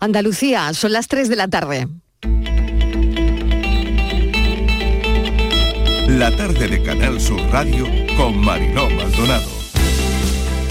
[0.00, 1.88] Andalucía, son las 3 de la tarde.
[6.06, 7.84] La tarde de Canal Sur Radio
[8.16, 9.48] con Mariló Maldonado.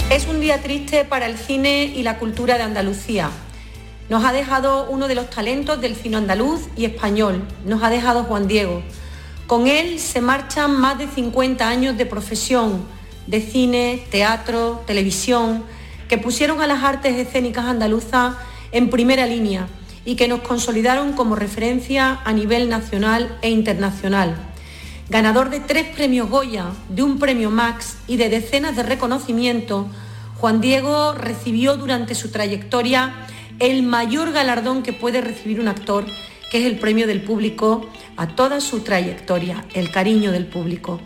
[0.08, 3.28] Es un día triste para el cine y la cultura de Andalucía.
[4.08, 7.46] Nos ha dejado uno de los talentos del cine andaluz y español.
[7.66, 8.82] Nos ha dejado Juan Diego.
[9.46, 12.82] Con él se marchan más de 50 años de profesión,
[13.26, 15.64] de cine, teatro, televisión,
[16.08, 18.34] que pusieron a las artes escénicas andaluzas
[18.72, 19.68] en primera línea
[20.04, 24.36] y que nos consolidaron como referencia a nivel nacional e internacional.
[25.10, 29.86] Ganador de tres premios Goya, de un premio Max y de decenas de reconocimientos,
[30.36, 33.14] Juan Diego recibió durante su trayectoria
[33.58, 36.06] el mayor galardón que puede recibir un actor,
[36.50, 41.00] que es el premio del público a toda su trayectoria, el cariño del público.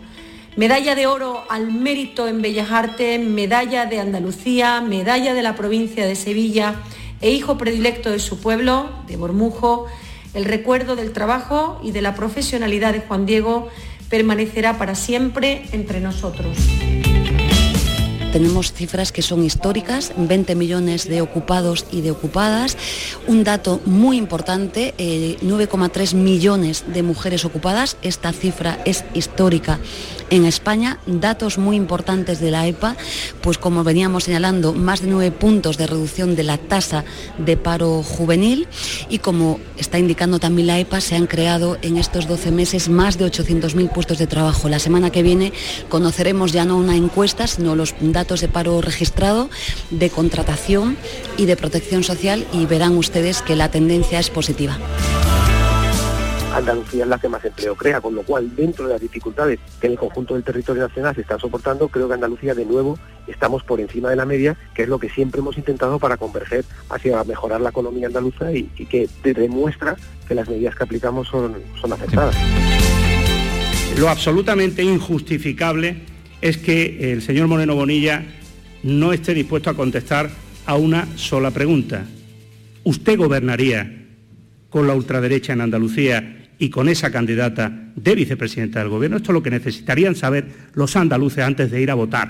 [0.55, 6.05] Medalla de oro al mérito en Bellas Artes, medalla de Andalucía, medalla de la provincia
[6.05, 6.75] de Sevilla
[7.23, 9.87] e hijo predilecto de su pueblo, de Bormujo,
[10.33, 13.69] el recuerdo del trabajo y de la profesionalidad de Juan Diego
[14.09, 16.57] permanecerá para siempre entre nosotros.
[18.33, 22.75] Tenemos cifras que son históricas, 20 millones de ocupados y de ocupadas.
[23.27, 27.95] Un dato muy importante, 9,3 eh, millones de mujeres ocupadas.
[28.01, 29.79] Esta cifra es histórica
[30.31, 30.97] en España.
[31.05, 32.97] Datos muy importantes de la EPA,
[33.41, 37.05] pues como veníamos señalando, más de 9 puntos de reducción de la tasa
[37.37, 38.67] de paro juvenil
[39.09, 43.19] y como está indicando también la EPA, se han creado en estos 12 meses más
[43.19, 44.69] de 800.000 puestos de trabajo.
[44.69, 45.53] La semana que viene
[45.87, 49.49] conoceremos ya no una encuesta, sino los datos datos de paro registrado,
[49.89, 50.95] de contratación
[51.35, 54.77] y de protección social y verán ustedes que la tendencia es positiva.
[56.55, 59.87] Andalucía es la que más empleo crea, con lo cual dentro de las dificultades que
[59.87, 63.61] en el conjunto del territorio nacional se están soportando, creo que Andalucía de nuevo estamos
[63.63, 67.21] por encima de la media, que es lo que siempre hemos intentado para converger hacia
[67.25, 69.97] mejorar la economía andaluza y, que demuestra
[70.29, 72.37] que las medidas que aplicamos son, son acertadas.
[73.97, 76.12] Lo absolutamente injustificable
[76.43, 78.21] es que el señor Moreno Bonilla
[78.83, 80.29] no esté dispuesto a contestar
[80.65, 82.05] a una sola pregunta.
[82.83, 83.89] ¿Usted gobernaría
[84.69, 89.15] con la ultraderecha en Andalucía y con esa candidata de vicepresidenta del Gobierno?
[89.15, 92.27] Esto es lo que necesitarían saber los andaluces antes de ir a votar.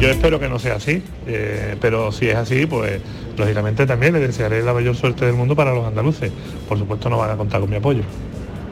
[0.00, 3.02] Yo espero que no sea así, eh, pero si es así, pues
[3.36, 6.32] lógicamente también le desearé la mayor suerte del mundo para los andaluces.
[6.66, 8.00] Por supuesto no van a contar con mi apoyo.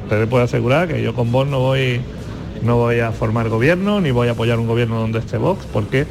[0.05, 2.01] Usted le puede asegurar que yo con vos no voy
[2.63, 6.07] no voy a formar gobierno ni voy a apoyar un gobierno donde esté Vox, porque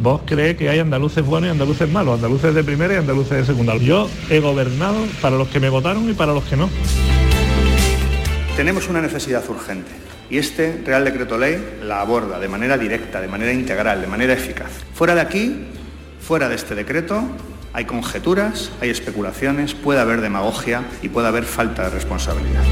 [0.00, 3.44] Vox cree que hay andaluces buenos y andaluces malos, andaluces de primera y andaluces de
[3.44, 3.76] segunda.
[3.76, 6.68] Yo he gobernado para los que me votaron y para los que no.
[8.56, 9.90] Tenemos una necesidad urgente
[10.30, 14.32] y este Real Decreto Ley la aborda de manera directa, de manera integral, de manera
[14.32, 14.70] eficaz.
[14.94, 15.66] Fuera de aquí,
[16.20, 17.22] fuera de este decreto,
[17.72, 22.62] hay conjeturas, hay especulaciones, puede haber demagogia y puede haber falta de responsabilidad.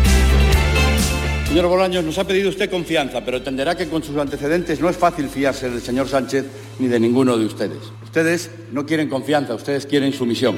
[1.52, 4.96] Señor Bolaños, nos ha pedido usted confianza, pero entenderá que con sus antecedentes no es
[4.96, 6.46] fácil fiarse del señor Sánchez
[6.78, 7.76] ni de ninguno de ustedes.
[8.02, 10.56] Ustedes no quieren confianza, ustedes quieren sumisión.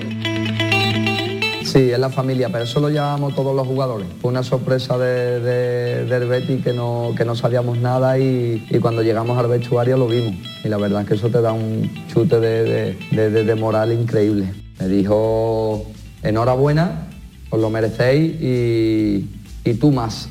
[1.65, 4.07] Sí, es la familia, pero eso lo llevamos todos los jugadores.
[4.23, 9.37] Fue una sorpresa de, del Betty que no, que no sabíamos nada y, cuando llegamos
[9.37, 10.37] al vestuario lo vimos.
[10.63, 12.95] Y la verdad es que eso te da un chute de,
[13.45, 14.55] de moral increíble.
[14.79, 15.91] Me dijo,
[16.23, 17.09] enhorabuena,
[17.51, 19.29] os lo merecéis y,
[19.65, 20.29] y tú más.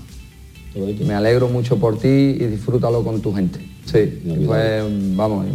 [0.76, 3.60] Me alegro mucho por ti y disfrútalo con tu gente.
[3.86, 4.82] Sí, fue,
[5.16, 5.46] vamos,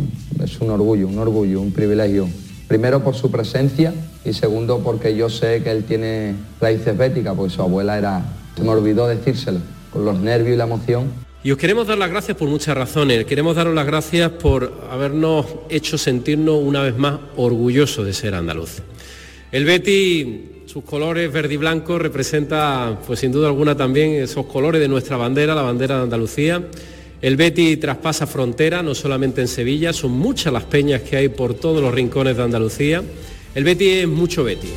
[0.42, 2.28] es un orgullo, un orgullo, un privilegio.
[2.68, 7.52] Primero por su presencia y segundo porque yo sé que él tiene raíces béticas, porque
[7.52, 8.22] su abuela era,
[8.56, 9.60] se me olvidó decírselo,
[9.92, 11.06] con los nervios y la emoción.
[11.42, 13.24] Y os queremos dar las gracias por muchas razones.
[13.24, 18.82] Queremos daros las gracias por habernos hecho sentirnos una vez más orgullosos de ser andaluz.
[19.50, 24.82] El Betty sus colores verde y blanco representa, pues sin duda alguna también esos colores
[24.82, 26.62] de nuestra bandera, la bandera de Andalucía.
[27.22, 31.54] El Betty traspasa frontera, no solamente en Sevilla, son muchas las peñas que hay por
[31.54, 33.02] todos los rincones de Andalucía.
[33.54, 34.68] El Betty es mucho Betty.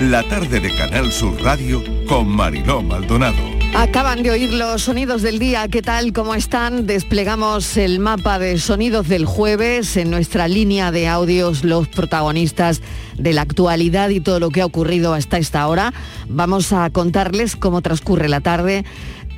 [0.00, 3.49] La tarde de Canal Sur Radio con Mariló Maldonado.
[3.74, 6.12] Acaban de oír los sonidos del día, ¿qué tal?
[6.12, 6.86] ¿Cómo están?
[6.86, 12.82] Desplegamos el mapa de sonidos del jueves en nuestra línea de audios, los protagonistas
[13.16, 15.94] de la actualidad y todo lo que ha ocurrido hasta esta hora.
[16.28, 18.84] Vamos a contarles cómo transcurre la tarde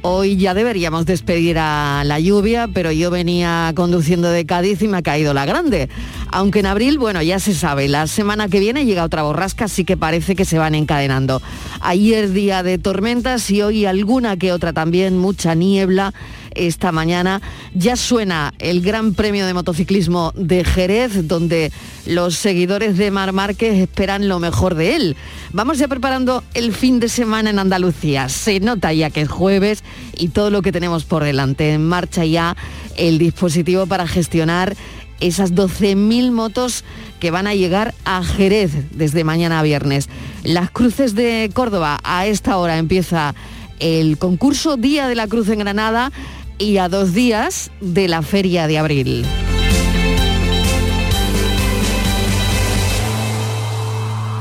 [0.05, 4.97] Hoy ya deberíamos despedir a la lluvia, pero yo venía conduciendo de Cádiz y me
[4.97, 5.89] ha caído la grande.
[6.33, 9.85] Aunque en abril, bueno, ya se sabe, la semana que viene llega otra borrasca, así
[9.85, 11.41] que parece que se van encadenando.
[11.81, 16.13] Ayer día de tormentas y hoy alguna que otra también, mucha niebla
[16.55, 17.41] esta mañana.
[17.75, 21.73] Ya suena el Gran Premio de Motociclismo de Jerez, donde
[22.07, 25.17] los seguidores de Mar Márquez esperan lo mejor de él.
[25.53, 28.29] Vamos ya preparando el fin de semana en Andalucía.
[28.29, 29.85] Se nota ya que es jueves
[30.17, 31.73] y todo lo que tenemos por delante.
[31.73, 32.57] En marcha ya
[32.97, 34.77] el dispositivo para gestionar
[35.21, 36.85] esas 12.000 motos
[37.21, 40.09] que van a llegar a Jerez desde mañana a viernes.
[40.43, 43.35] Las cruces de Córdoba, a esta hora empieza
[43.79, 46.13] el concurso Día de la Cruz en Granada
[46.59, 49.25] y a dos días de la feria de abril.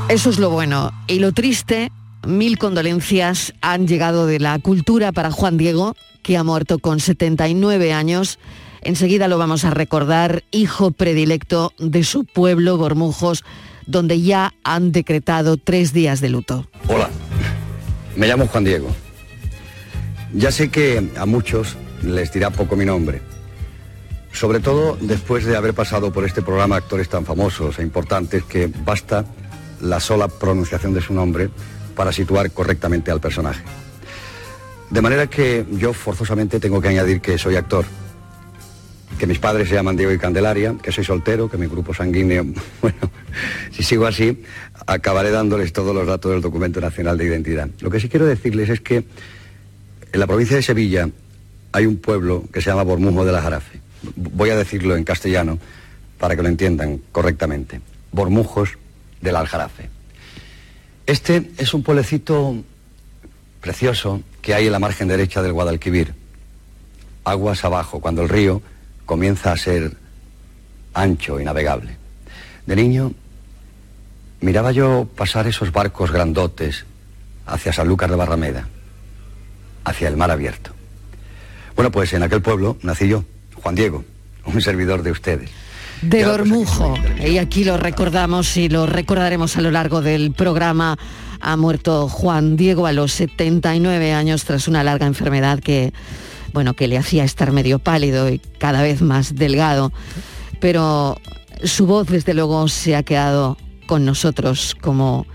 [0.08, 0.92] Eso es lo bueno.
[1.06, 1.90] Y lo triste,
[2.26, 7.92] mil condolencias han llegado de la cultura para Juan Diego, que ha muerto con 79
[7.92, 8.38] años.
[8.82, 13.42] Enseguida lo vamos a recordar, hijo predilecto de su pueblo, Bormujos,
[13.86, 16.66] donde ya han decretado tres días de luto.
[16.88, 17.08] Hola,
[18.16, 18.88] me llamo Juan Diego.
[20.34, 23.20] Ya sé que a muchos les dirá poco mi nombre.
[24.32, 28.66] Sobre todo después de haber pasado por este programa actores tan famosos e importantes que
[28.66, 29.24] basta
[29.80, 31.50] la sola pronunciación de su nombre
[31.94, 33.62] para situar correctamente al personaje.
[34.90, 37.84] De manera que yo forzosamente tengo que añadir que soy actor,
[39.18, 42.44] que mis padres se llaman Diego y Candelaria, que soy soltero, que mi grupo sanguíneo,
[42.82, 42.98] bueno,
[43.70, 44.42] si sigo así,
[44.86, 47.68] acabaré dándoles todos los datos del documento nacional de identidad.
[47.80, 49.04] Lo que sí quiero decirles es que
[50.12, 51.08] en la provincia de Sevilla
[51.72, 53.80] hay un pueblo que se llama Bormujo de la Jarafe.
[54.16, 55.58] Voy a decirlo en castellano
[56.18, 57.80] para que lo entiendan correctamente.
[58.12, 58.78] Bormujos
[59.20, 59.88] del Aljarafe.
[61.06, 62.56] Este es un pueblecito
[63.60, 66.14] precioso que hay en la margen derecha del Guadalquivir,
[67.24, 68.60] aguas abajo, cuando el río
[69.06, 69.96] comienza a ser
[70.94, 71.96] ancho y navegable.
[72.66, 73.14] De niño
[74.40, 76.84] miraba yo pasar esos barcos grandotes
[77.46, 78.68] hacia Sanlúcar de Barrameda,
[79.84, 80.72] hacia el mar abierto.
[81.74, 83.24] Bueno, pues en aquel pueblo nací yo,
[83.62, 84.04] Juan Diego,
[84.44, 85.50] un servidor de ustedes
[86.02, 86.94] de Bormujo.
[87.24, 90.98] Y aquí lo recordamos y lo recordaremos a lo largo del programa.
[91.40, 95.92] Ha muerto Juan Diego a los 79 años tras una larga enfermedad que,
[96.52, 99.92] bueno, que le hacía estar medio pálido y cada vez más delgado.
[100.60, 101.18] Pero
[101.64, 105.26] su voz, desde luego, se ha quedado con nosotros como,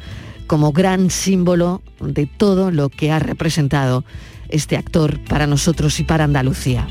[0.48, 4.04] como gran símbolo de todo lo que ha representado
[4.50, 6.88] este actor para nosotros y para Andalucía.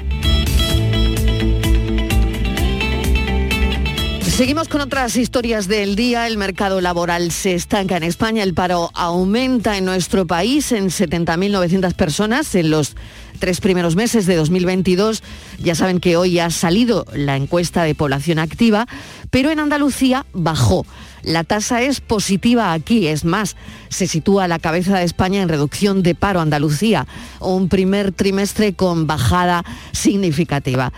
[4.37, 6.27] Seguimos con otras historias del día.
[6.27, 11.95] El mercado laboral se estanca en España, el paro aumenta en nuestro país en 70.900
[11.95, 12.97] personas en los
[13.37, 15.23] tres primeros meses de 2022.
[15.59, 18.87] Ya saben que hoy ha salido la encuesta de población activa,
[19.31, 20.87] pero en Andalucía bajó.
[21.23, 23.57] La tasa es positiva aquí, es más,
[23.89, 27.07] se sitúa a la cabeza de España en reducción de paro Andalucía,
[27.41, 30.93] un primer trimestre con bajada significativa.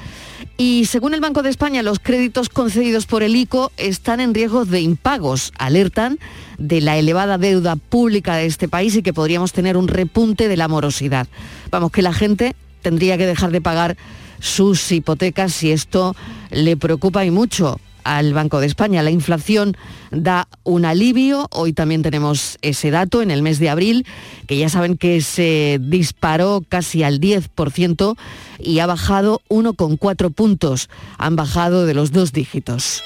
[0.61, 4.65] Y según el Banco de España, los créditos concedidos por el ICO están en riesgo
[4.65, 5.53] de impagos.
[5.57, 6.19] Alertan
[6.59, 10.57] de la elevada deuda pública de este país y que podríamos tener un repunte de
[10.57, 11.29] la morosidad.
[11.71, 13.97] Vamos, que la gente tendría que dejar de pagar
[14.41, 16.17] sus hipotecas si esto
[16.51, 17.79] le preocupa y mucho
[18.09, 19.03] al Banco de España.
[19.03, 19.77] La inflación
[20.11, 21.47] da un alivio.
[21.51, 24.07] Hoy también tenemos ese dato en el mes de abril,
[24.47, 28.17] que ya saben que se disparó casi al 10%
[28.59, 30.89] y ha bajado 1,4 puntos.
[31.19, 33.03] Han bajado de los dos dígitos.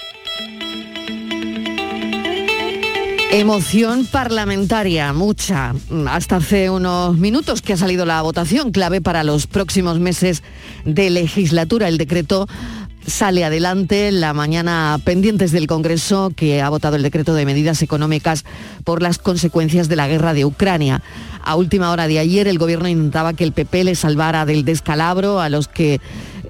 [3.33, 5.75] Emoción parlamentaria, mucha.
[6.07, 10.43] Hasta hace unos minutos que ha salido la votación clave para los próximos meses
[10.85, 11.89] de legislatura.
[11.89, 12.47] El decreto
[13.07, 18.45] sale adelante la mañana pendientes del Congreso que ha votado el decreto de medidas económicas
[18.85, 21.03] por las consecuencias de la guerra de Ucrania.
[21.43, 25.41] A última hora de ayer el gobierno intentaba que el PP le salvara del descalabro
[25.41, 26.01] a los que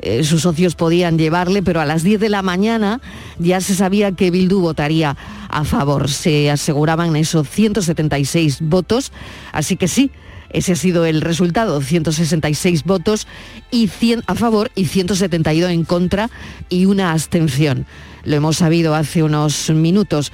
[0.03, 3.01] eh, sus socios podían llevarle, pero a las 10 de la mañana
[3.39, 5.17] ya se sabía que Bildu votaría
[5.49, 6.11] a favor.
[6.11, 9.13] Se aseguraban esos 176 votos,
[9.53, 10.11] así que sí,
[10.53, 13.27] ese ha sido el resultado, 166 votos
[13.71, 16.31] y 100 a favor y 172 en contra
[16.69, 17.87] y una abstención.
[18.25, 20.33] Lo hemos sabido hace unos minutos.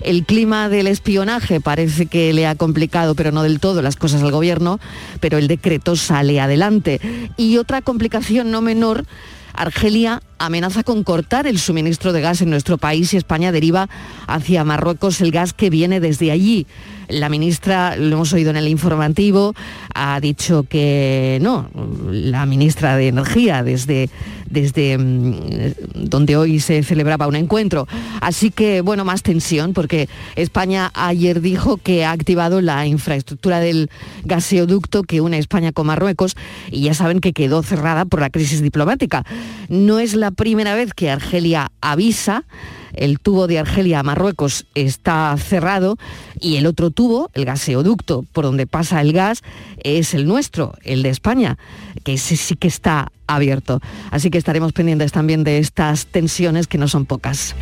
[0.00, 4.22] El clima del espionaje parece que le ha complicado, pero no del todo, las cosas
[4.22, 4.80] al gobierno,
[5.20, 7.00] pero el decreto sale adelante.
[7.36, 9.04] Y otra complicación no menor,
[9.52, 13.88] Argelia amenaza con cortar el suministro de gas en nuestro país y España deriva
[14.26, 16.66] hacia Marruecos el gas que viene desde allí.
[17.08, 19.54] La ministra, lo hemos oído en el informativo,
[19.94, 21.68] ha dicho que no,
[22.08, 24.08] la ministra de Energía desde,
[24.48, 27.88] desde mm, donde hoy se celebraba un encuentro.
[28.20, 33.90] Así que, bueno, más tensión porque España ayer dijo que ha activado la infraestructura del
[34.24, 36.36] gaseoducto que une España con Marruecos
[36.70, 39.24] y ya saben que quedó cerrada por la crisis diplomática.
[39.68, 42.44] No es la primera vez que Argelia avisa
[42.94, 45.96] el tubo de Argelia a Marruecos está cerrado
[46.40, 49.42] y el otro tubo, el gaseoducto por donde pasa el gas,
[49.82, 51.58] es el nuestro, el de España,
[52.04, 53.80] que ese sí que está abierto.
[54.10, 57.54] Así que estaremos pendientes también de estas tensiones que no son pocas.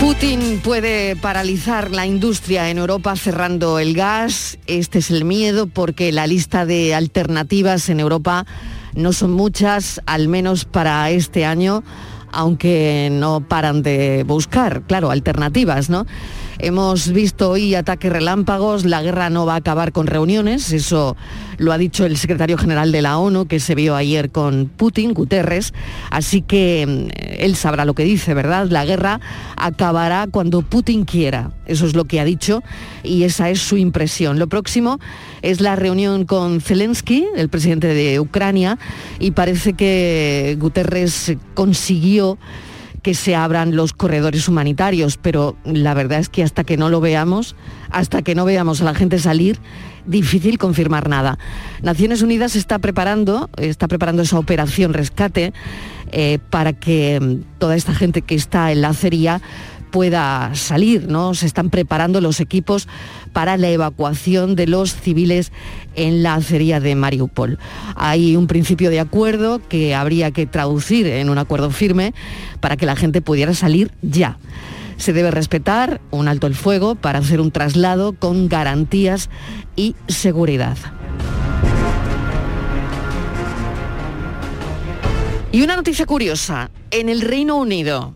[0.00, 4.58] Putin puede paralizar la industria en Europa cerrando el gas.
[4.66, 8.46] Este es el miedo porque la lista de alternativas en Europa
[8.94, 11.82] no son muchas, al menos para este año,
[12.32, 16.06] aunque no paran de buscar, claro, alternativas, ¿no?
[16.62, 21.16] Hemos visto hoy ataques relámpagos, la guerra no va a acabar con reuniones, eso
[21.56, 25.14] lo ha dicho el secretario general de la ONU, que se vio ayer con Putin,
[25.14, 25.72] Guterres,
[26.10, 28.66] así que mm, él sabrá lo que dice, ¿verdad?
[28.68, 29.20] La guerra
[29.56, 32.62] acabará cuando Putin quiera, eso es lo que ha dicho
[33.02, 34.38] y esa es su impresión.
[34.38, 35.00] Lo próximo
[35.40, 38.78] es la reunión con Zelensky, el presidente de Ucrania,
[39.18, 42.36] y parece que Guterres consiguió
[43.02, 47.00] que se abran los corredores humanitarios, pero la verdad es que hasta que no lo
[47.00, 47.56] veamos,
[47.90, 49.58] hasta que no veamos a la gente salir,
[50.06, 51.38] difícil confirmar nada.
[51.82, 55.52] Naciones Unidas está preparando, está preparando esa operación rescate
[56.12, 59.40] eh, para que mm, toda esta gente que está en la acería
[59.90, 61.34] pueda salir, ¿no?
[61.34, 62.88] Se están preparando los equipos
[63.32, 65.52] para la evacuación de los civiles
[65.96, 67.58] en la acería de Mariupol.
[67.96, 72.14] Hay un principio de acuerdo que habría que traducir en un acuerdo firme
[72.60, 74.38] para que la gente pudiera salir ya.
[74.96, 79.30] Se debe respetar un alto el fuego para hacer un traslado con garantías
[79.74, 80.76] y seguridad.
[85.52, 88.14] Y una noticia curiosa, en el Reino Unido,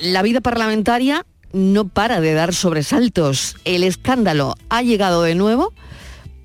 [0.00, 3.56] la vida parlamentaria no para de dar sobresaltos.
[3.64, 5.72] El escándalo ha llegado de nuevo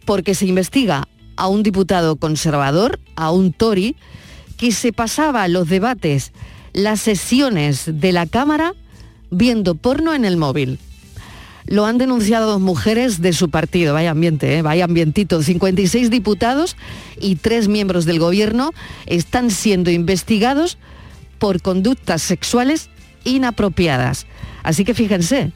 [0.06, 3.96] porque se investiga a un diputado conservador, a un Tory,
[4.58, 6.32] que se pasaba los debates,
[6.74, 8.74] las sesiones de la Cámara
[9.32, 10.80] viendo porno en el móvil.
[11.66, 14.62] Lo han denunciado dos mujeres de su partido, vaya ambiente, ¿eh?
[14.62, 15.42] vaya ambientito.
[15.42, 16.78] 56 diputados
[17.20, 18.72] y tres miembros del gobierno
[19.08, 20.78] están siendo investigados
[21.40, 22.90] por conductas sexuales
[23.26, 24.26] inapropiadas.
[24.64, 25.52] Así que fíjense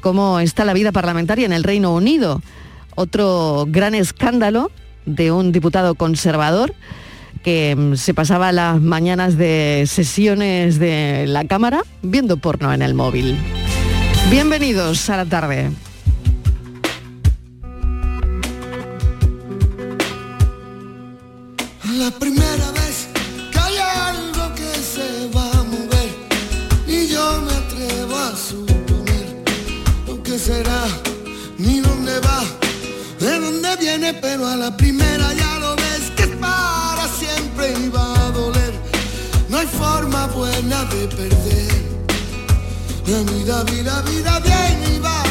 [0.00, 2.40] cómo está la vida parlamentaria en el Reino Unido.
[2.94, 4.70] Otro gran escándalo
[5.06, 6.74] de un diputado conservador
[7.42, 12.94] que mm, se pasaba las mañanas de sesiones de la Cámara viendo porno en el
[12.94, 13.36] móvil.
[14.30, 15.70] Bienvenidos a la tarde.
[30.48, 30.82] Será
[31.58, 32.40] ni dónde va,
[33.20, 37.88] de dónde viene, pero a la primera ya lo ves que es para siempre y
[37.90, 38.72] va a doler.
[39.50, 41.78] No hay forma buena de perder.
[43.08, 45.27] La vida, vida, vida viene y va.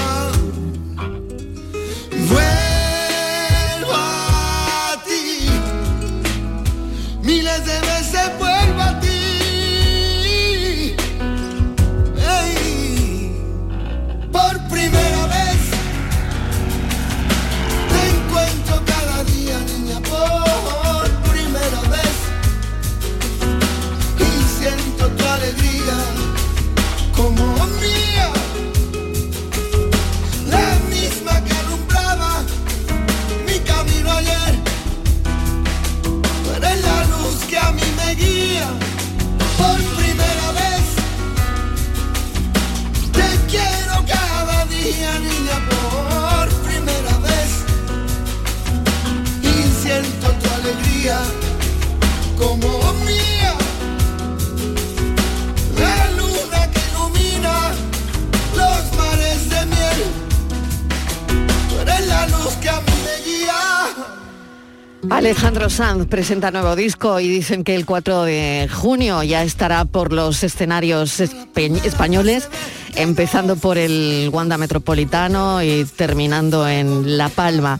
[65.10, 70.12] Alejandro Sanz presenta nuevo disco y dicen que el 4 de junio ya estará por
[70.12, 72.50] los escenarios españoles,
[72.96, 77.80] empezando por el Wanda Metropolitano y terminando en La Palma.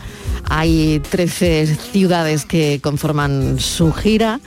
[0.50, 4.39] Hay 13 ciudades que conforman su gira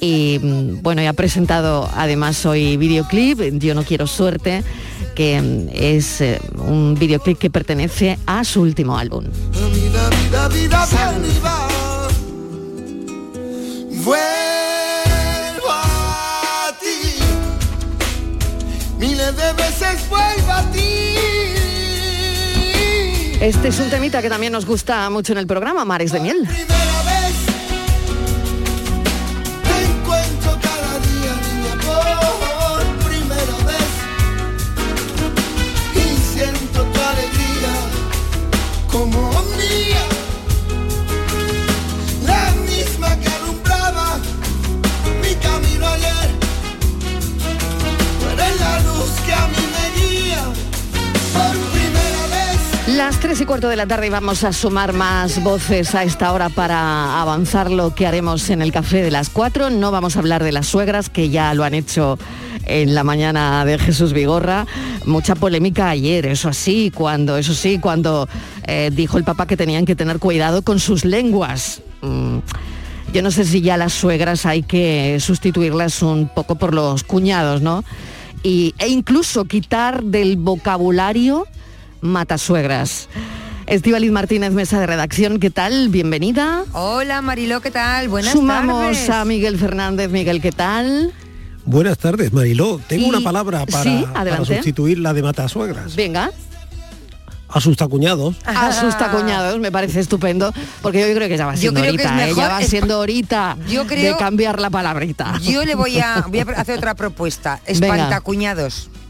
[0.00, 4.62] Y mm, bueno, y ha presentado además hoy videoclip, Yo no quiero suerte,
[5.14, 9.24] que mm, es eh, un videoclip que pertenece a su último álbum.
[19.36, 21.14] De veces vuelvo a ti.
[23.40, 26.48] Este es un temita que también nos gusta mucho en el programa, Mares de Miel.
[53.74, 58.06] De la tarde vamos a sumar más voces a esta hora para avanzar lo que
[58.06, 59.70] haremos en el café de las 4.
[59.70, 62.16] No vamos a hablar de las suegras, que ya lo han hecho
[62.66, 64.64] en la mañana de Jesús Vigorra.
[65.06, 68.28] Mucha polémica ayer, eso sí, cuando, eso sí, cuando
[68.68, 71.82] eh, dijo el papá que tenían que tener cuidado con sus lenguas.
[72.00, 72.38] Mm,
[73.12, 77.60] yo no sé si ya las suegras hay que sustituirlas un poco por los cuñados,
[77.60, 77.82] ¿no?
[78.44, 81.48] Y, e incluso quitar del vocabulario
[82.02, 83.08] matasuegras.
[83.66, 85.88] Estivaliz Martínez, mesa de redacción, ¿qué tal?
[85.88, 86.64] Bienvenida.
[86.72, 88.08] Hola Mariló, ¿qué tal?
[88.08, 89.10] Buenas Sumamos tardes.
[89.10, 90.10] a Miguel Fernández.
[90.10, 91.12] Miguel, ¿qué tal?
[91.64, 92.78] Buenas tardes, Mariló.
[92.86, 94.56] Tengo Y- una palabra para, Sí, para adelante.
[94.56, 95.96] sustituir la de matasuegras.
[95.96, 96.30] Venga.
[97.48, 98.36] Asustacuñados.
[98.44, 100.52] Asusta cuñados, me parece estupendo,
[100.82, 102.34] porque yo creo que ya va siendo creo que es horita, ¿eh?
[102.36, 105.38] ya va siendo horita Yo creo- de cambiar la palabrita.
[105.40, 107.60] Yo le voy a, voy a hacer otra propuesta.
[107.78, 108.20] Venga.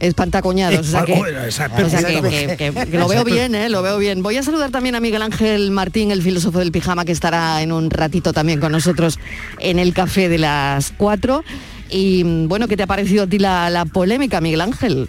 [0.04, 3.68] Espantacuñados, o sea que, o sea que- lo veo bien, ¿eh?
[3.68, 4.22] lo veo bien.
[4.22, 7.72] Voy a saludar también a Miguel Ángel Martín, el filósofo del pijama, que estará en
[7.72, 9.18] un ratito también con nosotros
[9.60, 11.42] en el café de las 4.
[11.90, 15.08] Y mm, bueno, ¿qué te ha parecido a ti la, la polémica, Miguel Ángel?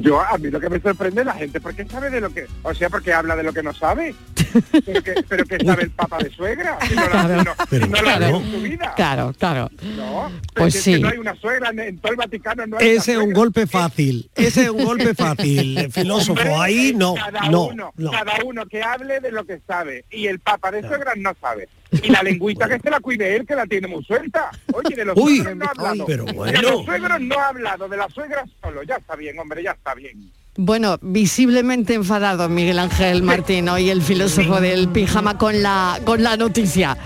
[0.00, 2.30] Yo, a mí lo que me sorprende es la gente, ¿por qué sabe de lo
[2.32, 4.14] que, o sea, porque habla de lo que no sabe?
[4.86, 7.38] Pero que, pero que sabe el papa de suegra, si no, la- Claro.
[7.40, 8.20] si no- Pero si no lo claro.
[8.20, 8.92] ve en su vida.
[8.94, 9.70] Claro, claro.
[9.96, 11.00] No, Pues sí.
[11.00, 13.38] no hay una suegra, en, en todo el Vaticano no hay Ese es un suegra.
[13.40, 14.30] golpe fácil.
[14.36, 15.76] Ese es un golpe fácil.
[15.78, 18.10] El filósofo Hombre, ahí no, cada no, uno, no.
[18.12, 20.04] Cada uno que hable de lo que sabe.
[20.12, 21.68] Y el papa de suegras no sabe.
[22.02, 24.50] Y la lengüita que se la cuide él, que la tiene muy suelta.
[24.72, 26.06] Oye, de los Uy, suegros no ha hablado.
[26.06, 26.62] pero De bueno.
[26.62, 28.82] los suegros no ha hablado, de las suegras solo.
[28.82, 30.30] Ya está bien, hombre, ya está bien.
[30.56, 36.36] Bueno, visiblemente enfadado Miguel Ángel Martín, hoy el filósofo del pijama con la, con la
[36.36, 36.96] noticia.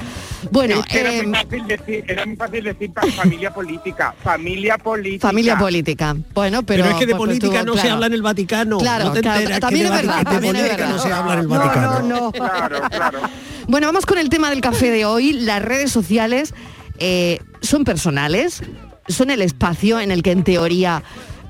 [0.50, 4.14] Bueno, Es que era, eh, muy fácil decir, era muy fácil decir pa- familia política,
[4.22, 5.26] familia política.
[5.28, 6.16] familia política.
[6.34, 6.84] Bueno, pero...
[6.84, 8.78] Pero, es que de pues, pues, política tú, no se habla en el Vaticano.
[8.78, 10.88] Claro, no te claro, enteras que también de es verdad, de también es verdad.
[10.90, 12.00] no se habla en el No, Vaticano.
[12.00, 12.32] no, no.
[12.32, 13.18] Claro, claro.
[13.66, 15.32] Bueno, vamos con el tema del café de hoy.
[15.32, 16.54] Las redes sociales
[16.98, 18.62] eh, son personales,
[19.08, 21.02] son el espacio en el que en teoría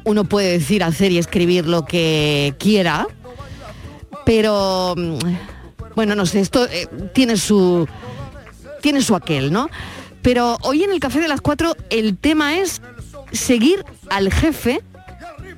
[0.05, 3.07] uno puede decir, hacer y escribir lo que quiera,
[4.24, 5.18] pero mm,
[5.94, 7.87] bueno, no sé, esto eh, tiene su
[8.81, 9.69] tiene su aquel, ¿no?
[10.23, 12.83] Pero hoy en el café de las cuatro el tema es
[13.33, 14.83] seguir al jefe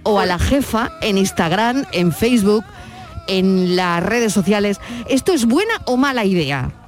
[0.02, 2.64] o a la jefa en Instagram, en Facebook,
[3.26, 4.80] en las redes sociales.
[5.08, 6.79] ¿Esto es buena o mala idea?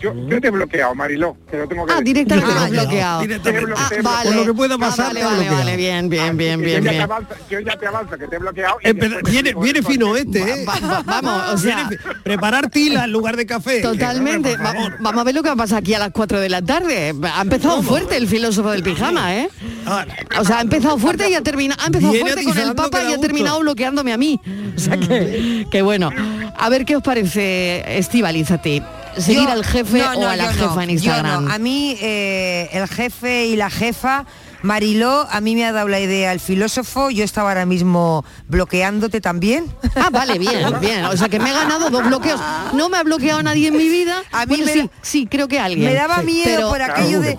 [0.00, 3.20] Yo, yo te he bloqueado, Mariló, te lo tengo que Ah, directamente Yo bloqueado.
[3.20, 3.72] directamente.
[3.76, 4.30] Ah, vale.
[4.30, 5.58] Por lo que pueda Ah, pasar, vale, he vale, bloqueado.
[5.58, 7.02] vale, bien, bien, bien, yo, bien, ya te bien.
[7.02, 8.76] avanzo, yo ya te avanzo, que te he bloqueado.
[8.82, 8.92] Eh,
[9.30, 10.64] viene, viene fino este, ¿eh?
[10.68, 11.88] Va- va- vamos, o sea,
[12.22, 13.80] preparar tila en lugar de café.
[13.82, 14.56] Totalmente.
[14.56, 16.62] Va- vamos a ver lo que va a pasar aquí a las 4 de la
[16.62, 17.14] tarde.
[17.22, 19.48] Ha empezado fuerte el filósofo del pijama, ¿eh?
[19.86, 20.06] Ah,
[20.38, 23.02] O sea, ha empezado fuerte y ha terminado, ha empezado Viene fuerte con el Papa
[23.02, 24.40] y ha terminado bloqueándome a mí.
[24.76, 26.10] O sea que, que bueno.
[26.58, 28.82] A ver qué os parece, Estivaliz, a ti.
[29.22, 31.44] ¿Seguir Yo- al jefe no, o a la jefa no, en yo Instagram?
[31.46, 31.52] no.
[31.52, 34.24] A mí eh, el jefe y la jefa,
[34.62, 39.20] Mariló, a mí me ha dado la idea el filósofo, yo estaba ahora mismo bloqueándote
[39.22, 39.64] también.
[39.96, 41.04] Ah, vale, bien, bien.
[41.06, 42.38] O sea que me he ganado dos bloqueos.
[42.74, 44.22] No me ha bloqueado nadie en mi vida.
[44.32, 45.88] A mí Bueno, sí, da- sí, creo que alguien.
[45.88, 47.38] Me daba miedo pero- por aquello de...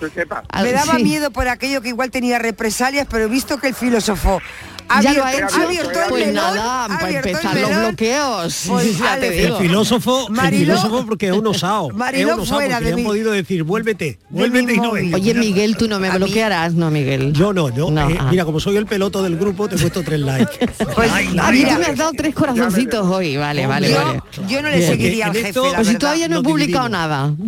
[0.62, 1.04] Me daba sí.
[1.04, 4.40] miedo por aquello que igual tenía represalias, pero he visto que el filósofo
[4.98, 5.56] ha ya lo abierto, ha hecho.
[5.60, 8.64] ha abierto el pues melón, nada, ha para empezar los bloqueos.
[8.68, 9.56] Pues, ya te Ale, digo.
[9.58, 11.88] El filósofo, el Mariló- filósofo porque es un osado.
[11.90, 14.76] Mariló es un osado fuera porque de le han podido decir, vuélvete, de vuélvete y
[14.78, 15.20] no vengas.
[15.20, 17.32] Oye, Miguel, tú no me mí- bloquearás, ¿no, Miguel?
[17.32, 17.90] Yo no, yo.
[17.90, 18.28] No, eh, ah.
[18.30, 20.66] Mira, como soy el peloto del grupo, te he puesto tres likes.
[20.94, 23.36] Pues, Like, Ah, mira, tú me has dado tres corazoncitos hoy.
[23.36, 24.20] Vale, vale, yo, vale.
[24.48, 27.32] yo no le seguiría al jefe, Pues si todavía no he publicado nada.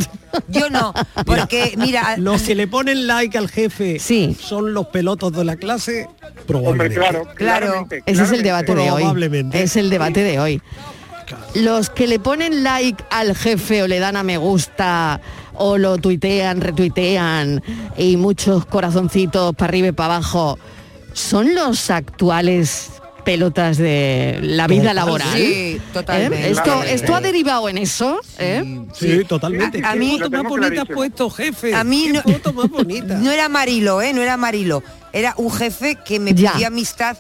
[0.49, 0.93] Yo no,
[1.27, 4.37] porque mira, Los que le ponen like al jefe Sí.
[4.41, 6.09] son los pelotos de la clase,
[6.49, 7.87] Hombre, claro, Claro.
[8.07, 9.03] Ese es el debate de hoy.
[9.03, 9.63] Probablemente.
[9.63, 10.63] Es el debate de hoy.
[11.55, 15.21] los que le ponen like al jefe o le dan a me gusta
[15.55, 17.63] o lo tuitean, retuitean
[17.97, 20.59] y muchos corazoncitos para arriba y para abajo,
[21.13, 22.91] ¿son los actuales
[23.25, 25.29] pelotas de la vida Total, laboral?
[25.39, 26.47] sí, totalmente.
[26.47, 26.51] ¿Eh?
[26.51, 26.95] ¿Esto, Totalmente.
[26.95, 28.21] ¿Esto ha derivado en eso?
[28.39, 28.83] ¿eh?
[28.93, 29.81] Sí, totalmente.
[29.83, 31.75] A- a ¿Qué mí- foto más bonita has puesto, jefe?
[31.75, 33.15] A mí ¿Qué no, foto más bonita?
[33.19, 34.13] no era Marilo, ¿eh?
[34.13, 34.83] No era Marilo.
[35.15, 36.53] Era un jefe que me Ya.
[36.53, 37.17] pidió amistad,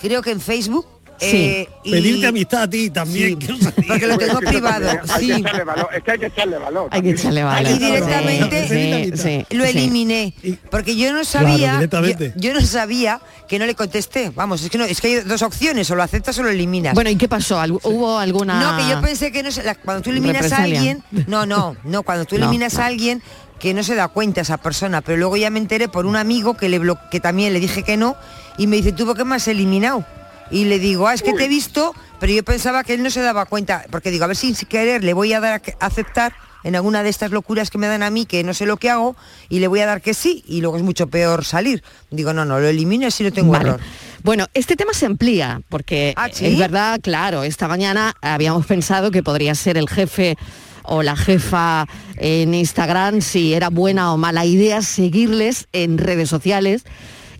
[0.00, 0.86] creo que en Facebook.
[1.18, 1.26] Sí.
[1.36, 3.38] eh, y- Pedirte amistad a ti también.
[3.38, 3.84] que no sabía.
[3.88, 5.26] Porque lo tengo privado, Hay sí.
[5.28, 6.88] que echarle valor, es que hay que echarle valor.
[6.90, 7.70] Hay que echarle valor.
[7.72, 9.70] Y directamente Sí, sí, lo sí.
[9.70, 10.34] eliminé
[10.70, 11.88] porque yo no Claro, sabía
[12.36, 15.42] yo, no sabía que no le contesté vamos es que no es que hay dos
[15.42, 17.58] opciones o lo aceptas o lo eliminas Bueno, ¿y qué pasó?
[17.60, 18.60] ¿Algu- ¿Hubo alguna...?
[18.60, 21.76] no que yo pensé que no se- la- cuando tú eliminas a alguien no no
[21.84, 22.44] no cuando tú No.
[22.46, 23.22] eliminas a alguien
[23.58, 26.54] que no se da cuenta esa persona pero luego ya me enteré por un amigo
[26.56, 28.16] que le que también le dije que no
[28.58, 30.04] y me dice tú por qué me has eliminado
[30.50, 33.10] y le digo ah es que te he visto pero yo pensaba que él no
[33.10, 35.86] se daba cuenta porque digo a ver si sin querer le voy a dar a
[35.86, 38.76] aceptar en alguna de estas locuras que me dan a mí que no sé lo
[38.78, 39.16] que hago
[39.48, 42.44] y le voy a dar que sí y luego es mucho peor salir digo no
[42.44, 43.68] no lo elimino así no tengo Vale.
[43.70, 43.80] error
[44.22, 46.46] Bueno, este tema se amplía porque Ah, ¿sí?
[46.46, 50.36] es verdad, claro, esta mañana habíamos pensado que podría ser el jefe
[50.82, 56.84] o la jefa en Instagram si era buena o mala idea seguirles en redes sociales,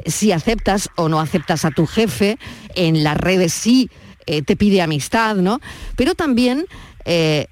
[0.06, 2.38] si aceptas o no aceptas a tu jefe,
[2.74, 3.90] en las redes sí
[4.26, 5.60] eh, te pide amistad, ¿no?
[5.96, 6.66] Pero también
[7.04, 7.46] eh,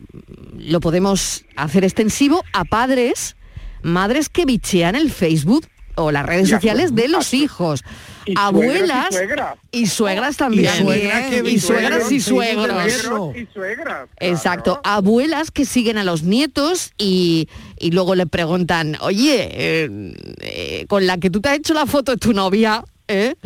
[0.56, 3.36] lo podemos hacer extensivo a padres,
[3.82, 7.10] madres que bichean el Facebook o las redes sociales de suegras.
[7.10, 7.84] los hijos,
[8.24, 9.56] Y abuelas y suegras.
[9.72, 10.72] y suegras también.
[10.74, 12.92] Y suegras que Y suegras y bichean suegros.
[12.92, 14.08] Facebook Y suegras.
[14.20, 20.86] Exacto, abuelas que siguen a los nietos y, y luego le preguntan, oye, eh, eh,
[20.88, 23.36] con la que tú te has hecho la foto es tu novia, ¿eh?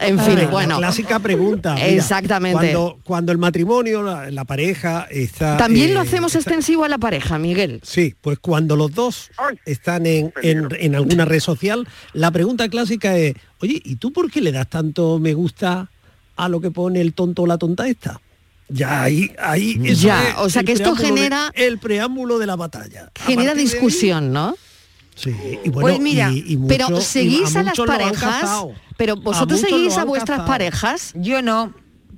[0.00, 0.78] en fin, La bueno.
[0.78, 1.74] clásica pregunta.
[1.74, 2.58] mira, Exactamente.
[2.72, 5.56] Cuando, cuando el matrimonio, la, la pareja está...
[5.56, 7.80] También eh, lo hacemos está- extensivo a la pareja, Miguel.
[7.82, 9.30] Sí, pues cuando los dos
[9.64, 14.30] están en, en- en alguna red social, la pregunta clásica es, oye, ¿y tú por
[14.30, 15.90] qué le das tanto me gusta
[16.36, 18.20] a lo que pone el tonto o la tonta esta?
[18.68, 22.46] Ya ahí, ahí eso Ya, es o sea que esto de- genera- el preámbulo de
[22.46, 23.10] la batalla.
[23.14, 24.56] Genera ahí- discusión, ¿no?
[25.16, 28.64] Sí, y bueno, Pues mira, y- y Pero mucho- seguís a, las parejas,
[28.96, 30.48] pero vosotros seguís a vuestras cazado.
[30.48, 31.12] parejas.
[31.16, 31.74] yo no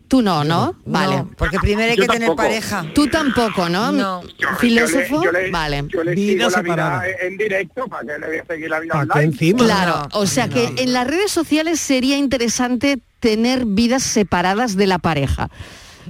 [0.08, 0.74] Tú no, ¿no?
[0.86, 1.16] Vale.
[1.16, 3.92] No, porque primero hay que tener pareja Tú tampoco, ¿no?
[3.92, 4.22] No.
[4.38, 5.84] Yo- Filósofo, yo le, yo le- vale.
[5.92, 7.02] Yo le Vida sigo la separada.
[7.04, 9.32] vida en directo para que le voy a seguir la vida ¿Para qué online.
[9.34, 9.58] encima?
[9.64, 14.98] Claro, o sea que en las redes sociales sería interesante tener vidas separadas de la
[14.98, 15.50] pareja.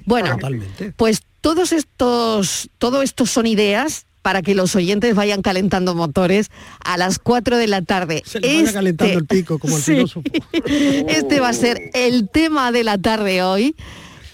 [0.04, 0.92] Bueno, Totalmente.
[0.96, 6.50] pues todos estos, todo esto son ideas para que los oyentes vayan calentando motores
[6.84, 8.22] a las 4 de la tarde.
[8.26, 9.92] Se le vaya calentando el pico, como el Sí.
[9.94, 10.22] filósofo.
[11.08, 13.74] Este va a ser el tema de la tarde hoy,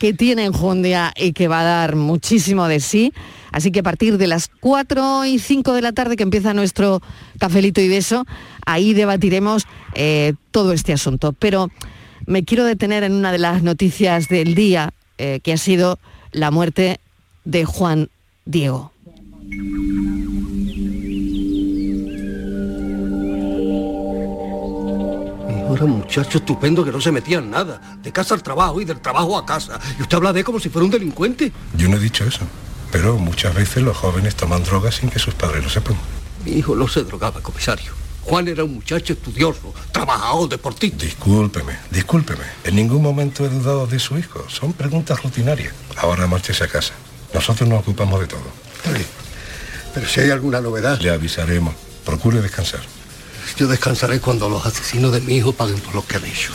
[0.00, 3.12] que tiene enjundia y que va a dar muchísimo de sí.
[3.52, 7.00] Así que a partir de las 4 y 5 de la tarde que empieza nuestro
[7.38, 8.26] cafelito y beso,
[8.66, 11.32] ahí debatiremos eh, todo este asunto.
[11.34, 11.70] Pero
[12.26, 16.00] me quiero detener en una de las noticias del día, eh, que ha sido
[16.32, 16.98] la muerte
[17.44, 18.08] de Juan
[18.44, 18.90] Diego.
[25.74, 27.98] Era un muchacho estupendo que no se metía en nada.
[28.00, 29.80] De casa al trabajo y del trabajo a casa.
[29.98, 31.52] Y usted habla de él como si fuera un delincuente.
[31.76, 32.40] Yo no he dicho eso,
[32.92, 35.96] pero muchas veces los jóvenes toman drogas sin que sus padres lo sepan.
[36.44, 37.92] Mi hijo no se drogaba, comisario.
[38.22, 41.04] Juan era un muchacho estudioso, trabajador, deportista.
[41.04, 42.44] Discúlpeme, discúlpeme.
[42.62, 44.48] En ningún momento he dudado de su hijo.
[44.48, 45.74] Son preguntas rutinarias.
[45.96, 46.94] Ahora márchese a casa.
[47.34, 49.23] Nosotros nos ocupamos de todo.
[49.94, 51.74] Pero si hay alguna novedad, Le avisaremos.
[52.04, 52.80] Procure descansar.
[53.56, 56.52] yo descansaré cuando los asesinos de mi hijo paguen por lo que han hecho.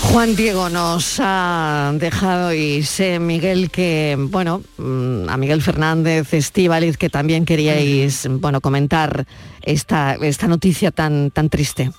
[0.00, 6.96] Juan Diego nos ha dejado y sé, Miguel, que, bueno, mm, a Miguel Fernández, Estíbaliz,
[6.96, 9.26] que también queríais, bueno, comentar
[9.62, 11.90] esta, esta noticia tan, tan triste.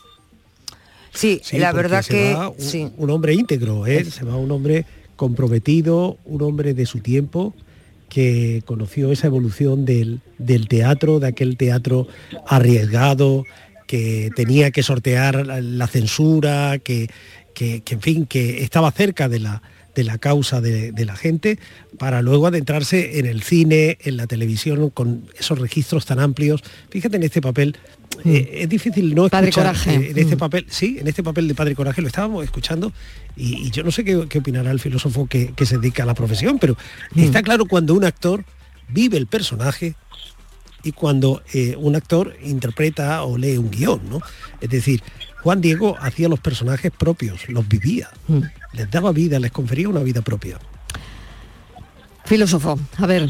[1.13, 4.03] sí, Sí, la verdad se que va un, sí un hombre íntegro, ¿eh?
[4.05, 7.53] se va un hombre comprometido, un hombre de su tiempo
[8.09, 12.07] que conoció esa evolución del, del teatro, de aquel teatro
[12.47, 13.43] arriesgado,
[13.85, 17.09] que tenía que sortear la, censura, que,
[17.53, 19.61] que- que, en fin, que estaba cerca de la,
[19.95, 21.57] de la causa de, de la gente,
[21.97, 26.61] para luego adentrarse en el cine, en la televisión, con esos registros tan amplios.
[26.89, 27.75] Fíjate en este papel,
[28.25, 29.95] eh, es difícil no Padre escuchar, Coraje.
[29.95, 30.39] eh, en este Mm.
[30.39, 32.91] papel, sí, en este papel de Padre Coraje lo estábamos escuchando
[33.35, 36.05] y, y yo no sé qué, qué opinará el filósofo que, que se dedica a
[36.05, 36.75] la profesión, pero
[37.13, 37.19] Mm.
[37.23, 38.43] está claro cuando un actor
[38.89, 39.95] vive el personaje
[40.83, 44.21] y cuando eh, un actor interpreta o lee un guion, ¿no?
[44.61, 45.01] Es decir,
[45.43, 48.39] Juan Diego hacía los personajes propios, los vivía, Mm.
[48.73, 50.57] les daba vida, les confería una vida propia.
[52.25, 53.29] Filósofo, a ver,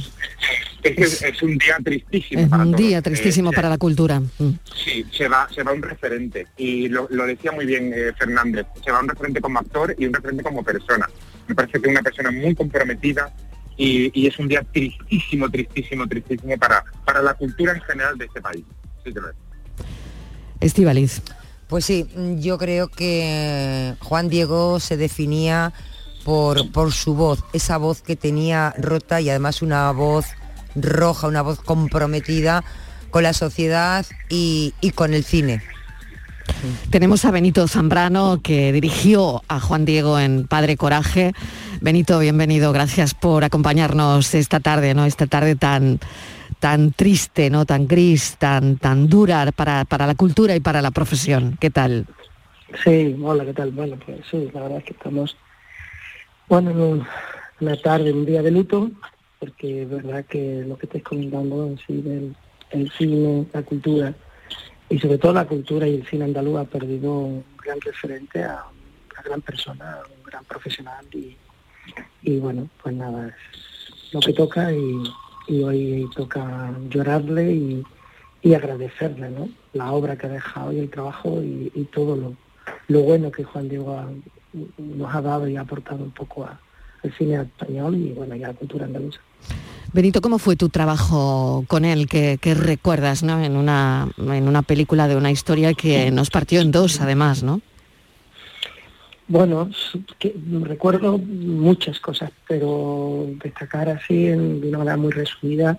[0.83, 2.41] Es, que es, es un día tristísimo.
[2.43, 2.85] es para un todos.
[2.85, 4.19] día tristísimo Eh, para la cultura.
[4.19, 4.51] Mm.
[4.83, 6.47] Sí, se va, se va un referente.
[6.57, 10.05] Y lo, lo decía muy bien eh, Fernández, se va un referente como actor y
[10.05, 11.09] un referente como persona.
[11.47, 13.33] Me parece que es una persona muy comprometida
[13.75, 18.25] y, y es un día tristísimo, tristísimo, tristísimo para, para la cultura en general de
[18.25, 18.63] este país.
[19.03, 19.35] Sí que lo es.
[20.59, 21.21] Estivaliz.
[21.67, 22.07] Pues sí,
[22.39, 25.73] yo creo que Juan Diego se definía
[26.23, 30.25] por, por su voz, esa voz que tenía rota y además una voz
[30.81, 32.63] roja, una voz comprometida
[33.09, 35.61] con la sociedad y, y con el cine.
[36.89, 41.33] Tenemos a Benito Zambrano que dirigió a Juan Diego en Padre Coraje.
[41.81, 45.05] Benito, bienvenido, gracias por acompañarnos esta tarde, ¿no?
[45.05, 45.99] Esta tarde tan
[46.59, 47.65] tan triste, ¿no?
[47.65, 51.57] Tan gris, tan tan dura para, para la cultura y para la profesión.
[51.59, 52.07] ¿Qué tal?
[52.83, 53.71] Sí, hola, ¿qué tal?
[53.71, 55.35] Bueno, pues sí, la verdad es que estamos,
[56.49, 57.07] bueno, en un-
[57.59, 58.89] una tarde, un día de luto,
[59.39, 62.35] porque es verdad que lo que estáis comentando en sí del
[62.71, 64.13] el cine, la cultura,
[64.89, 68.65] y sobre todo la cultura y el cine andaluz ha perdido un gran referente a
[69.11, 71.05] una gran persona, a un gran profesional
[72.21, 77.83] y, bueno, pues nada, es lo que toca y, hoy toca llorarle y,
[78.53, 79.49] agradecerle ¿no?
[79.73, 82.15] la obra que ha dejado y el trabajo y, todo
[82.87, 84.01] lo, bueno que Juan Diego
[84.77, 86.59] nos ha dado y ha aportado un poco a-
[87.07, 89.19] al cine español y bueno y a la cultura andaluza.
[89.93, 92.07] Benito, ¿cómo fue tu trabajo con él?
[92.07, 93.41] ¿Qué, qué recuerdas ¿no?
[93.41, 97.61] en, una, en una película de una historia que nos partió en dos, además, ¿no?
[99.29, 99.69] Bueno,
[100.19, 105.77] que recuerdo muchas cosas, pero destacar así en- de una manera muy resumida,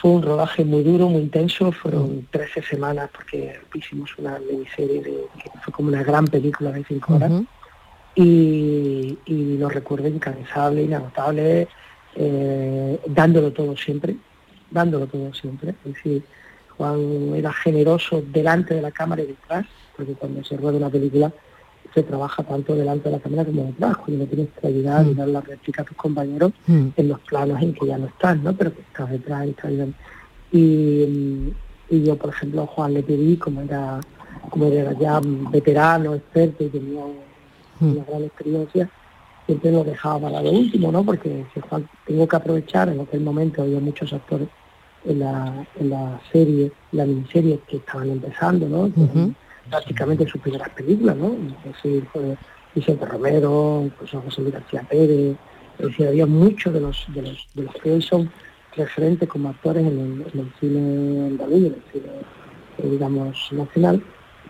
[0.00, 5.24] fue un rodaje muy duro, muy intenso, fueron 13 semanas porque hicimos una miniserie de,
[5.42, 7.30] que fue como una gran película de cinco horas
[8.14, 11.68] y, y lo recuerdo incansable, inagotable,
[12.14, 14.16] eh, dándolo todo siempre,
[14.70, 15.74] dándolo todo siempre.
[15.84, 16.22] Es decir,
[16.76, 21.32] Juan era generoso delante de la cámara y detrás, porque cuando se rueda una película
[21.94, 25.28] se trabaja tanto delante de la cámara como detrás, cuando tienes que ayudar y dar
[25.28, 28.54] la réplica a tus compañeros en los planos en que ya no estás, ¿no?
[28.54, 29.94] Pero que estás detrás y estás ayudando.
[30.52, 31.50] Y, mm,
[31.90, 34.00] y yo, por ejemplo, a Juan le pedí, como era,
[34.48, 37.04] como era ya veterano, experto y tenía
[37.84, 38.90] una gran experiencia,
[39.46, 41.04] siempre lo dejaba para lo último, ¿no?
[41.04, 41.44] Porque
[42.06, 44.48] tengo que aprovechar, en aquel momento había muchos actores
[45.04, 48.92] en la, en la serie, la miniserie que estaban empezando, ¿no?
[48.92, 49.32] Que
[49.68, 51.34] prácticamente sus primeras películas, ¿no?
[51.64, 52.36] Es decir, fue
[52.74, 55.36] Vicente Romero, incluso José Luis García Pérez,
[55.78, 58.30] es decir, había muchos de los, de los, de los que hoy son
[58.76, 62.06] referentes como actores en el, en el cine andaluz, en el cine,
[62.78, 64.02] eh, digamos, nacional,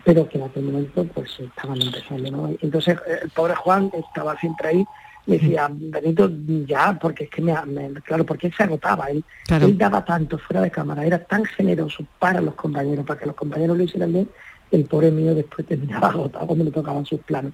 [0.05, 2.51] pero que en aquel momento pues estaban empezando, ¿no?
[2.61, 4.89] Entonces el pobre Juan estaba siempre ahí,
[5.27, 6.29] me decía, Benito,
[6.67, 9.67] ya, porque es que me, me- claro, porque él se agotaba, él, Claro.
[9.67, 13.37] él daba tanto fuera de cámara, era tan generoso para los compañeros, para que los
[13.37, 14.29] compañeros lo hicieran bien,
[14.73, 17.53] el pobre mío después terminaba agotado cuando le tocaban sus planos.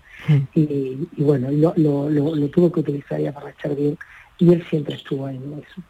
[0.55, 3.99] Y, y bueno, lo, lo, lo, lo tuvo que utilizar ya para echar bien,
[4.39, 5.39] y él siempre estuvo ahí,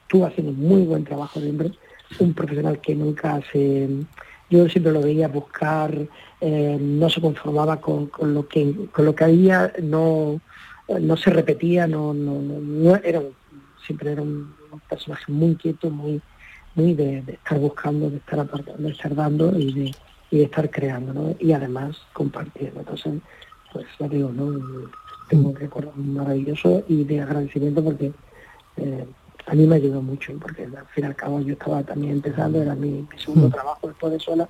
[0.03, 1.71] estuvo haciendo un muy buen trabajo de hombre,
[2.19, 3.89] un profesional que nunca se
[4.51, 5.95] yo siempre lo veía buscar,
[6.41, 10.41] eh, no se conformaba con, con lo que con lo que había, no,
[11.01, 13.21] no se repetía, no, no, no, no era
[13.89, 14.55] siempre era un,
[14.89, 16.21] personaje muy quieto, muy,
[16.75, 19.95] muy de, estar buscando, de estar aportando, de estar dando y de,
[20.31, 21.35] y de estar creando, ¿no?
[21.41, 22.81] Y además compartiendo.
[22.81, 23.15] Entonces,
[23.73, 24.91] pues ya digo, ¿no?
[25.29, 28.13] Tengo un recuerdo maravilloso y de agradecimiento porque
[28.77, 29.07] eh,
[29.51, 32.61] a mí me ayudó mucho, porque al fin y al cabo yo estaba también empezando,
[32.61, 33.53] era mi, mi segundo Mm.
[33.53, 34.49] trabajo después de sola,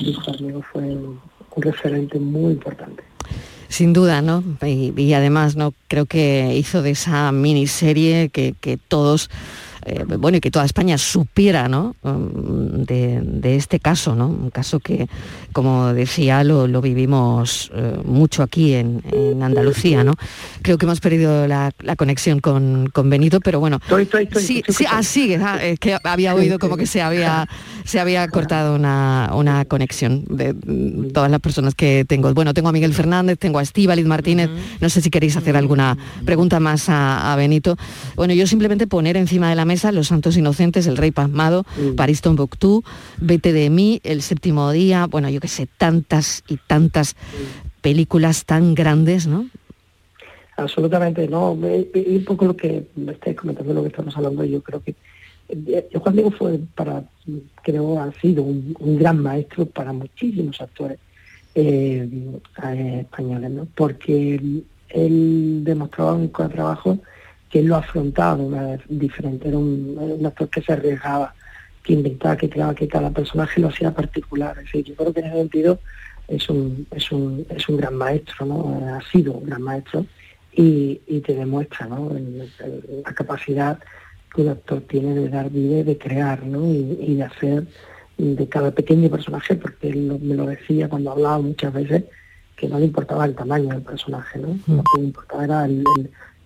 [0.00, 1.20] y conmigo fue un,
[1.56, 3.02] un referente muy importante.
[3.68, 4.42] Sin duda, ¿no?
[4.64, 5.74] Y, y además, ¿no?
[5.88, 9.28] Creo que hizo de esa miniserie que, que todos,
[9.88, 11.94] eh, bueno, y que toda España supiera, ¿no?
[12.02, 14.28] Mm, De, de este caso, ¿no?
[14.28, 15.08] Un caso que,
[15.52, 20.12] como decía, lo, lo vivimos eh, mucho aquí en, en Andalucía, ¿no?
[20.62, 23.80] Creo que hemos perdido la, la conexión con, con Benito, pero bueno.
[24.40, 25.00] sí, sí, ah,
[25.42, 27.48] ah, es que había oído como que se había,
[27.84, 32.32] se había cortado una, una conexión de mm, todas las personas que tengo.
[32.34, 35.96] Bueno, tengo a Miguel Fernández, tengo a Estíbaliz Martínez, no sé si queréis hacer alguna
[36.24, 37.76] pregunta más a, a Benito.
[38.16, 41.64] Bueno, yo simplemente poner encima de la mesa Los Santos Inocentes, El Rey Pasmado,
[41.96, 42.84] París Tombuctú,
[43.18, 47.16] Vete de mí, El Séptimo Día, bueno, yo qué sé, tantas y tantas
[47.80, 49.46] películas tan grandes, ¿no?
[50.56, 51.56] Absolutamente, no.
[51.94, 54.94] Y un poco lo que me estáis comentando, lo que estamos hablando, yo creo que
[55.48, 57.04] eh, Juan Diego fue para,
[57.62, 60.98] creo, ha sido un, un gran maestro para muchísimos actores
[61.54, 62.08] eh,
[62.62, 63.66] eh, españoles, ¿no?
[63.74, 64.40] Porque
[64.90, 66.98] él demostraba cada trabajo
[67.50, 71.34] que lo afrontaba de una vez diferente, era un, actor que se arriesgaba,
[71.82, 74.58] que inventaba, que creaba que cada personaje lo hacía particular.
[74.58, 75.80] Es decir, yo creo que en ese sentido
[76.28, 78.96] es un, es un, es un gran maestro, ¿no?
[78.96, 80.04] Ha sido un gran maestro
[80.52, 82.10] y, y te demuestra ¿no?
[83.04, 83.78] La capacidad
[84.34, 86.66] que un actor tiene de dar vida de crear ¿no?
[86.66, 87.66] y, de hacer
[88.16, 92.04] de cada pequeño personaje, porque él me lo decía cuando hablaba muchas veces,
[92.56, 94.58] que no le importaba el tamaño del personaje, ¿no?
[94.66, 95.84] Lo que le importaba era el-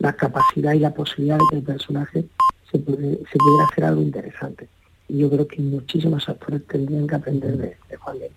[0.02, 2.24] la capacidad y la posibilidad de que el personaje
[2.70, 4.68] se, pudiera hacer algo interesante.
[5.08, 8.34] Y yo creo que muchísimos actores tendrían que aprender de, de Juan Diego.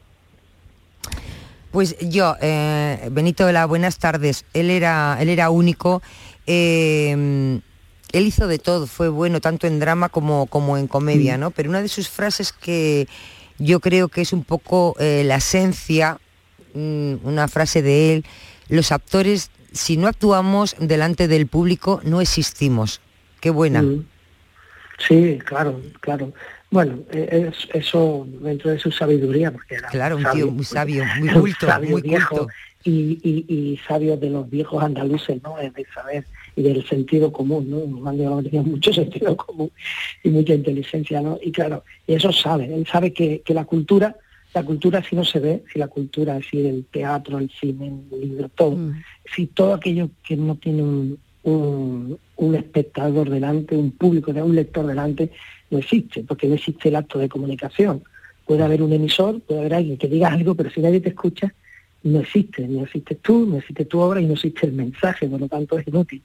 [1.72, 4.46] Pues yo, eh, Benito Vela, buenas tardes.
[4.54, 6.02] Él era, él era único.
[6.46, 7.60] eh,
[8.16, 11.52] él hizo de todo, fue bueno tanto en drama como, como en comedia, ¿no?
[11.52, 13.10] Pero una de sus frases que
[13.60, 16.20] yo creo que es un poco eh, la esencia,
[16.74, 18.26] mm, una frase de él,
[18.70, 23.02] los actores, si no actuamos delante del público, no existimos.
[23.42, 23.82] Qué buena.
[23.84, 24.06] Mm.
[24.98, 26.32] Sí, claro, claro.
[26.72, 31.04] Bueno, eh, es- eso dentro de su sabiduría, porque era Claro, un tío muy sabio,
[31.20, 32.54] muy un culto, sabio muy viejo culto.
[32.86, 35.58] Y, y, y sabio de los viejos andaluces, ¿no?
[35.60, 36.24] Es de saber
[36.56, 38.12] y del sentido común, ¿no?
[38.44, 39.72] Tenía mucho sentido común
[40.24, 41.38] y mucha inteligencia, ¿no?
[41.42, 44.16] Y claro, y eso sabe, él sabe que, que la cultura,
[44.56, 48.22] la cultura si no se ve, si la cultura, decir, el teatro, el cine, el
[48.22, 48.78] libro, todo,
[49.36, 54.88] si todo aquello que no tiene un, un, un espectador delante, un público, un lector
[54.88, 55.30] delante,
[55.70, 58.04] no existe, porque no existe el acto de comunicación.
[58.46, 61.54] Puede haber un emisor, puede haber alguien que diga algo, pero si nadie te escucha,
[62.04, 65.42] no existe, no existe tú, no existe tu obra y no existe el mensaje, por
[65.42, 66.22] lo tanto es inútil.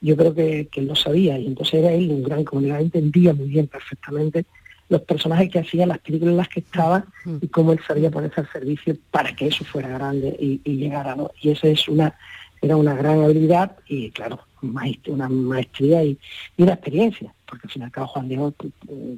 [0.00, 3.34] Yo creo que, que él lo sabía y entonces era él un gran comunicador, entendía
[3.34, 4.44] muy bien perfectamente
[4.92, 7.04] los personajes que hacía, las películas en las que estaba
[7.40, 11.16] y cómo él sabía ponerse al servicio para que eso fuera grande y, y llegara,
[11.16, 11.30] ¿no?
[11.40, 12.14] Y esa es una,
[12.60, 16.18] era una gran habilidad y claro, maest- una maestría y,
[16.56, 18.54] y una experiencia, porque al fin y al cabo Juan Diego,
[18.88, 19.16] eh,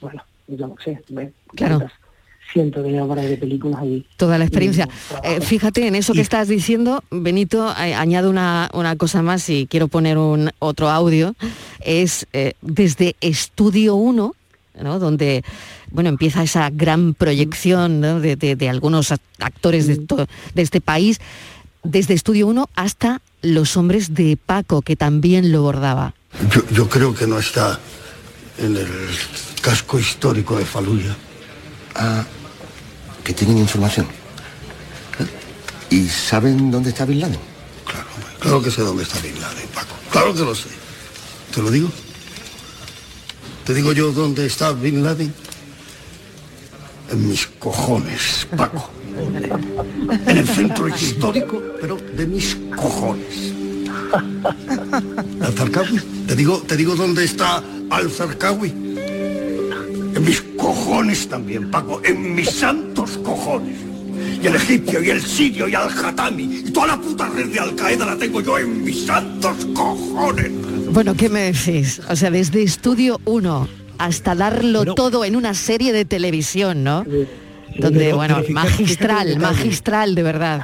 [0.00, 1.78] bueno, yo no sé, ve Claro.
[1.78, 1.98] cuántas
[2.52, 4.88] cientos de obras de películas y Toda la experiencia.
[5.24, 9.66] Eh, fíjate, en eso que estás diciendo, Benito, eh, añado una, una cosa más y
[9.66, 11.34] quiero poner un otro audio.
[11.80, 14.32] Es eh, desde Estudio 1,
[14.82, 14.98] ¿no?
[14.98, 15.42] donde
[15.90, 18.20] bueno, empieza esa gran proyección ¿no?
[18.20, 21.20] de, de- de algunos act- actores de, to- de este país,
[21.82, 26.14] desde Estudio 1 hasta Los Hombres de Paco, que también lo bordaba.
[26.52, 27.78] Yo, yo creo que no está
[28.58, 28.88] en el
[29.62, 31.16] casco histórico de Faluya.
[31.94, 32.24] Ah,
[33.24, 34.06] que tienen información.
[35.90, 35.94] ¿Eh?
[35.96, 37.38] ¿Y saben dónde está Bin Laden?
[38.40, 39.94] Claro que sé dónde está Bin Laden, Paco.
[40.10, 40.68] Claro que lo sé.
[41.54, 41.90] ¿Te lo digo?
[43.66, 45.34] ¿Te digo yo dónde está Bin Laden?
[47.10, 48.88] En mis cojones, Paco.
[50.28, 53.52] En el centro histórico, pero de mis cojones.
[55.40, 56.00] ¿Al-Zarqawi?
[56.28, 58.68] ¿Te digo, ¿Te digo dónde está Al-Zarqawi?
[60.14, 62.00] En mis cojones también, Paco.
[62.04, 63.78] En mis santos cojones.
[64.40, 68.06] Y el egipcio, y el sirio, y al-Hatami, y toda la puta red de Al-Qaeda
[68.06, 70.52] la tengo yo en mis santos cojones.
[70.96, 72.00] Bueno, ¿qué me decís?
[72.08, 77.04] O sea, desde Estudio 1 hasta darlo todo en una serie de televisión, ¿no?
[77.78, 80.62] Donde, bueno, magistral, magistral, de verdad.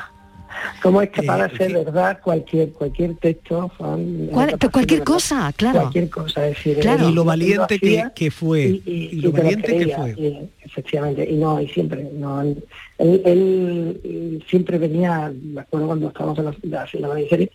[0.83, 4.29] ¿Cómo es capaz de hacer verdad cualquier cualquier texto, Juan?
[4.33, 5.81] Cual- cualquier verdad cosa, claro.
[5.83, 7.05] Cualquier cosa, es decir, Claro.
[7.09, 10.11] él- Y lo valiente que- fue, Y, y- y lo valiente que fue.
[10.17, 12.65] y, efectivamente, y no, y siempre, no, él,
[12.99, 17.51] él- él, eh, siempre venía, me acuerdo cuando estábamos en la, la, en la miniserie,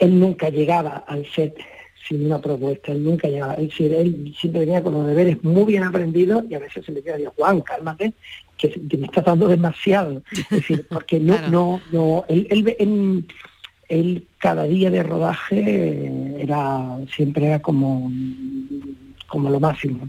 [0.00, 1.56] él nunca llegaba al set
[2.08, 5.64] sin una propuesta, él nunca llegaba, es decir, él siempre venía con los deberes muy
[5.64, 8.12] bien aprendidos y a veces se le queda, digo, Juan, cálmate,
[8.56, 12.76] que, que me estás dando demasiado, es decir, porque no, no, no, él, él, ve-
[12.78, 13.24] él-
[13.88, 18.10] él cada día de rodaje eh, era, siempre era como,
[19.26, 20.08] como lo máximo,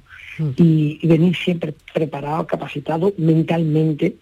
[0.56, 4.18] y, y venir siempre preparado, capacitado mentalmente,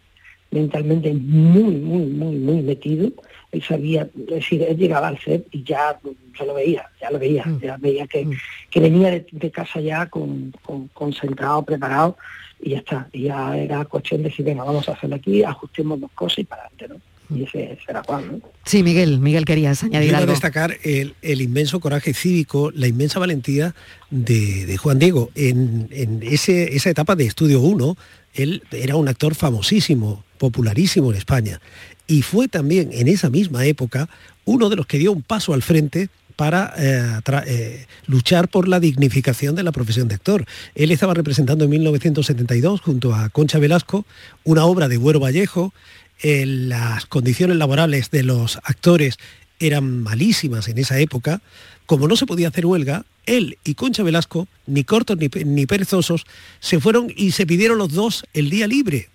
[0.51, 3.11] mentalmente muy, muy, muy, muy metido.
[3.55, 5.97] Él sabía, es decir, él llegaba al set y ya
[6.37, 8.27] se lo veía, ya lo veía, ya veía que,
[8.69, 12.17] que venía de, de casa ya con, con- concentrado, preparado
[12.61, 13.07] y ya está.
[13.13, 16.43] Y ya era cuestión de decir, venga, vamos a hacerlo aquí, ajustemos dos cosas y
[16.43, 17.01] para adelante, ¿no?
[17.37, 18.39] Y ese, ese era Juan, ¿no?
[18.65, 20.31] Sí, Miguel, Miguel, querías añadir Quiero algo.
[20.31, 23.73] destacar el, el inmenso coraje cívico, la inmensa valentía
[24.11, 25.31] de, de Juan Diego.
[25.33, 27.97] En, en ese- esa etapa de Estudio 1,
[28.35, 31.59] él era un actor famosísimo, popularísimo en España.
[32.07, 34.09] Y fue también en esa misma época
[34.45, 38.79] uno de los que dio un paso al frente para eh, eh, luchar por la
[38.79, 40.45] dignificación de la profesión de actor.
[40.75, 44.05] Él estaba representando en 1972 junto a Concha Velasco
[44.43, 45.73] una obra de Güero Vallejo.
[46.21, 49.17] las condiciones laborales de los actores
[49.59, 51.41] eran malísimas en esa época.
[51.85, 56.25] Como no se podía hacer huelga, él y Concha Velasco, ni cortos ni, ni perezosos,
[56.59, 59.09] se fueron y se pidieron los dos el día libre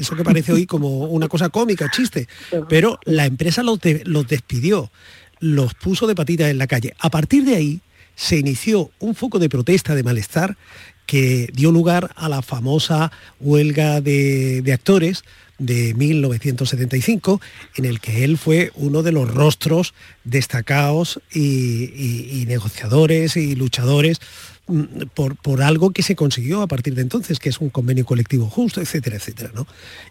[0.00, 2.26] eso que parece hoy como una cosa cómica, chiste,
[2.68, 4.90] pero la empresa los, los despidió,
[5.38, 6.94] los puso de patitas en la calle.
[6.98, 7.80] A partir de ahí
[8.16, 10.56] se inició un foco de protesta, de malestar,
[11.06, 15.24] que dio lugar a la famosa huelga de, actores
[15.58, 17.40] de 1975,
[17.76, 19.92] en el que él fue uno de los rostros
[20.24, 24.20] destacados y negociadores y luchadores
[24.70, 28.46] Mm, por, algo que se consiguió a partir de entonces, que es un convenio colectivo
[28.46, 29.50] justo, etcétera, etcétera.
[29.54, 29.66] ¿no?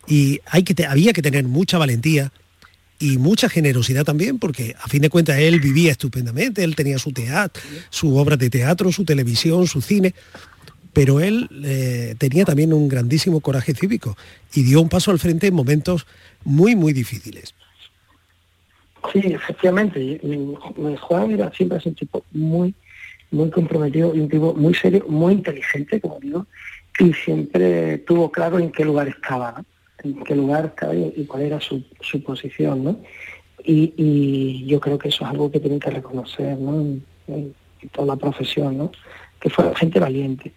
[0.08, 2.32] Y hay que había que tener mucha valentía
[3.00, 7.14] y mucha generosidad también, porque a fin de cuentas él vivía estupendamente, él tenía su
[7.14, 10.14] teatro, su obra de teatro, su televisión, su cine,
[10.92, 14.18] pero él eh, tenía también un grandísimo coraje cívico
[14.54, 16.06] y dio un paso al frente en momentos
[16.44, 17.56] muy, muy difíciles.
[19.14, 20.20] Sí, efectivamente.
[21.00, 22.76] Juan era siempre ese tipo muy
[23.32, 26.48] muy comprometido y un tipo muy serio, muy inteligente, como digo,
[27.00, 29.64] y siempre tuvo claro en qué lugar estaba,
[30.04, 31.84] en qué lugar estaba y, cuál era su,
[32.26, 33.00] posición, ¿no?
[33.64, 36.82] Y, yo creo que eso es algo que tienen que reconocer, ¿no?
[37.28, 37.54] En,
[37.94, 38.92] toda la profesión, ¿no?
[39.40, 40.52] Que fue gente valiente.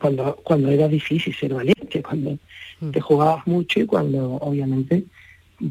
[0.00, 2.38] cuando, cuando era difícil ser valiente, cuando
[2.80, 2.90] mm.
[2.90, 5.04] te jugabas mucho y cuando obviamente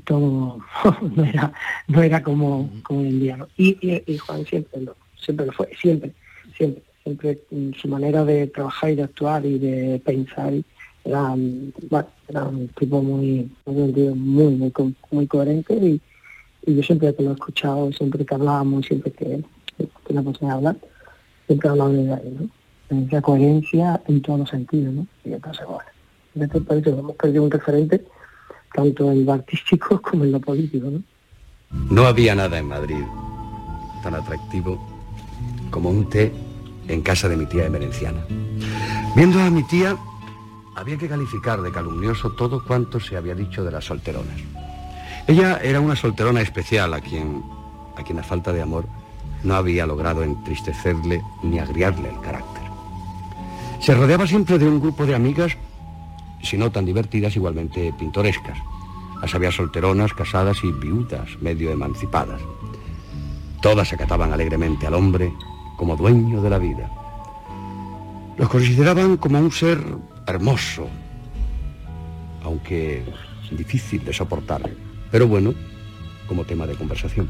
[0.05, 0.59] todo
[1.15, 1.51] no era
[1.87, 3.47] no era como, como hoy en día ¿no?
[3.57, 6.13] y, y, Juan siempre lo siempre lo fue siempre
[6.55, 7.39] siempre, siempre
[7.79, 10.53] su manera de trabajar y de actuar y de pensar
[11.05, 11.35] era,
[12.29, 14.73] era un tipo muy, muy, muy,
[15.11, 16.01] muy, coherente y,
[16.65, 19.43] yo siempre que lo he escuchado, siempre que hablábamos, siempre que,
[20.07, 20.77] la persona hablar,
[21.45, 22.49] siempre he de
[22.93, 23.07] ¿no?
[23.11, 25.07] la coherencia en todos los sentidos, ¿no?
[25.25, 25.83] Y entonces, bueno,
[26.35, 28.05] en este país hemos perdido un referente
[28.73, 31.03] tanto en lo artístico como en lo político, ¿no?
[31.89, 33.03] No había nada en Madrid
[34.03, 34.92] tan atractivo
[35.73, 36.31] como un té
[36.87, 38.23] en casa de mi tía emerenciana.
[39.15, 39.97] Viendo a mi tía,
[40.75, 44.39] había que calificar de calumnioso todo cuanto se había dicho de las solteronas.
[45.27, 47.43] Ella era una solterona especial a quien,
[47.97, 48.85] a quien la falta de amor
[49.43, 52.63] no había logrado entristecerle ni agriarle el carácter.
[53.79, 55.57] Se rodeaba siempre de un grupo de amigas,
[56.43, 58.59] si no tan divertidas, igualmente pintorescas.
[59.21, 62.41] Las había solteronas, casadas y viudas, medio emancipadas.
[63.61, 65.33] Todas acataban alegremente al hombre
[65.77, 66.89] como dueño de la vida.
[68.37, 69.79] Los consideraban como un ser
[70.25, 70.87] hermoso,
[72.43, 73.03] aunque
[73.51, 74.69] difícil de soportar,
[75.11, 75.53] pero bueno,
[76.27, 77.29] como tema de conversación.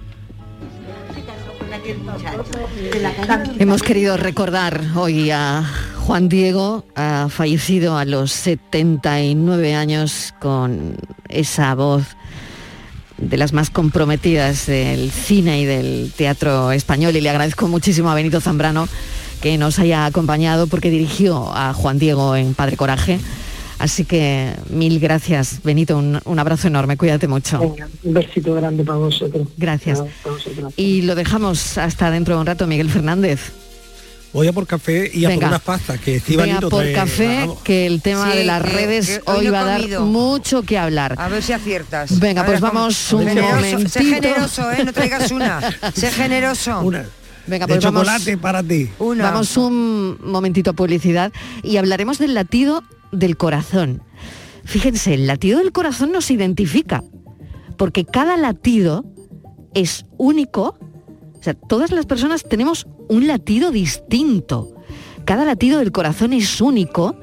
[3.60, 5.64] Hemos querido recordar hoy a
[6.06, 10.96] Juan Diego, ha fallecido a los 79 años con
[11.28, 12.16] esa voz
[13.18, 18.16] de las más comprometidas del cine y del teatro español y le agradezco muchísimo a
[18.16, 18.88] Benito Zambrano
[19.42, 23.20] que nos haya acompañado porque dirigió a Juan Diego en Padre Coraje.
[23.78, 27.60] Así que mil gracias, Benito, un, abrazo enorme, cuídate mucho.
[28.04, 29.48] un besito grande para vosotros.
[29.58, 30.02] Gracias.
[30.78, 33.52] Y lo dejamos hasta dentro de un rato, Miguel Fernández.
[34.34, 38.02] Voy a por café y a por unas pastas que Venga, por café, que el
[38.02, 41.16] tema de las redes hoy, va a dar mucho que hablar.
[41.20, 42.20] A ver si aciertas.
[42.20, 43.90] Venga, pues vamos un momentito.
[43.90, 44.84] Sé generoso, ¿eh?
[44.84, 45.62] No traigas una.
[45.94, 46.82] sé generoso.
[46.82, 47.06] Una.
[47.46, 48.90] Venga, pues chocolate para ti.
[49.00, 51.32] Vamos un momentito a publicidad
[51.62, 54.02] y hablaremos del latido del corazón.
[54.66, 57.04] Fíjense, el latido del corazón nos identifica,
[57.78, 59.06] porque cada latido
[59.76, 60.80] es único
[61.44, 64.74] o sea, todas las personas tenemos un latido distinto.
[65.26, 67.18] Cada latido del corazón es único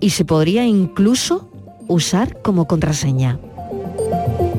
[0.00, 1.50] y se podría incluso
[1.88, 3.40] usar como contraseña.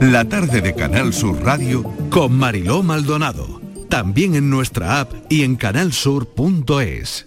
[0.02, 3.62] La tarde de Canal Sur Radio con Mariló Maldonado.
[3.90, 7.27] También en nuestra app y en canalsur.es.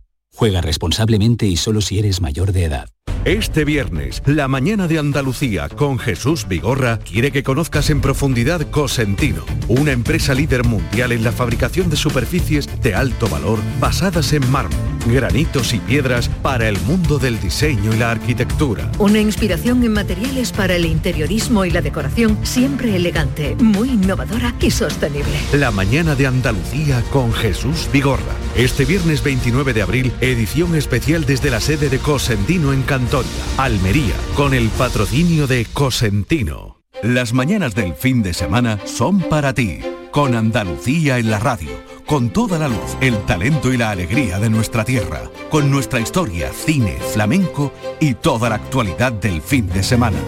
[0.41, 2.89] Juega responsablemente y solo si eres mayor de edad.
[3.25, 9.45] Este viernes, la mañana de Andalucía con Jesús Vigorra quiere que conozcas en profundidad Cosentino,
[9.67, 14.79] una empresa líder mundial en la fabricación de superficies de alto valor basadas en mármol,
[15.05, 18.91] granitos y piedras para el mundo del diseño y la arquitectura.
[18.97, 24.71] Una inspiración en materiales para el interiorismo y la decoración, siempre elegante, muy innovadora y
[24.71, 25.37] sostenible.
[25.53, 28.40] La mañana de Andalucía con Jesús Vigorra.
[28.55, 34.13] Este viernes 29 de abril, edición especial desde la sede de Cosentino en Cantoria, Almería,
[34.35, 36.81] con el patrocinio de Cosentino.
[37.01, 39.79] Las mañanas del fin de semana son para ti,
[40.11, 41.69] con Andalucía en la radio,
[42.05, 46.51] con toda la luz, el talento y la alegría de nuestra tierra, con nuestra historia,
[46.51, 47.71] cine, flamenco
[48.01, 50.19] y toda la actualidad del fin de semana.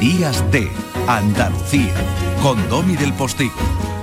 [0.00, 0.70] Días de
[1.08, 1.92] Andalucía,
[2.40, 3.52] con Domi del Postigo,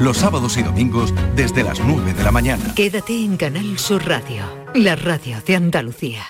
[0.01, 2.73] los sábados y domingos desde las 9 de la mañana.
[2.75, 4.43] Quédate en Canal Sur Radio,
[4.75, 6.23] la radio de Andalucía.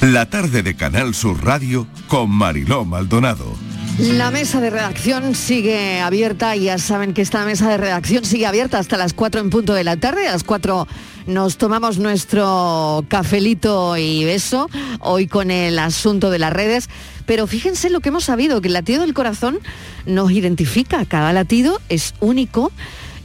[0.00, 3.54] La tarde de Canal Sur Radio con Mariló Maldonado.
[3.98, 8.78] La mesa de redacción sigue abierta, ya saben que esta mesa de redacción sigue abierta
[8.78, 10.88] hasta las 4 en punto de la tarde, a las 4
[11.30, 14.68] nos tomamos nuestro cafelito y beso,
[14.98, 16.88] hoy con el asunto de las redes,
[17.24, 19.60] pero fíjense lo que hemos sabido, que el latido del corazón
[20.06, 22.72] nos identifica, cada latido es único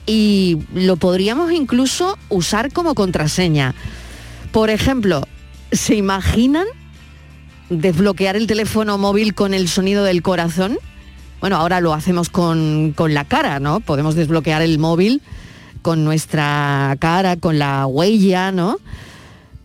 [0.05, 3.73] y lo podríamos incluso usar como contraseña.
[4.51, 5.27] Por ejemplo,
[5.71, 6.67] ¿se imaginan
[7.69, 10.77] desbloquear el teléfono móvil con el sonido del corazón?
[11.41, 13.79] Bueno, ahora lo hacemos con, con la cara, ¿no?
[13.79, 15.21] Podemos desbloquear el móvil
[15.85, 18.79] con nuestra cara, con la huella, ¿no?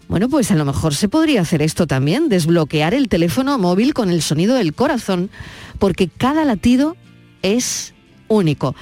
[0.06, 4.10] Bueno, pues a lo mejor se podría hacer esto también, desbloquear el teléfono móvil con
[4.10, 5.30] el sonido del corazón,
[5.78, 6.94] porque cada latido
[7.40, 7.94] es
[8.28, 8.76] único.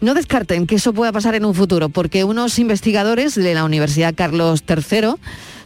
[0.00, 4.14] No descarten que eso pueda pasar en un futuro, porque unos investigadores de la Universidad
[4.14, 5.14] Carlos III,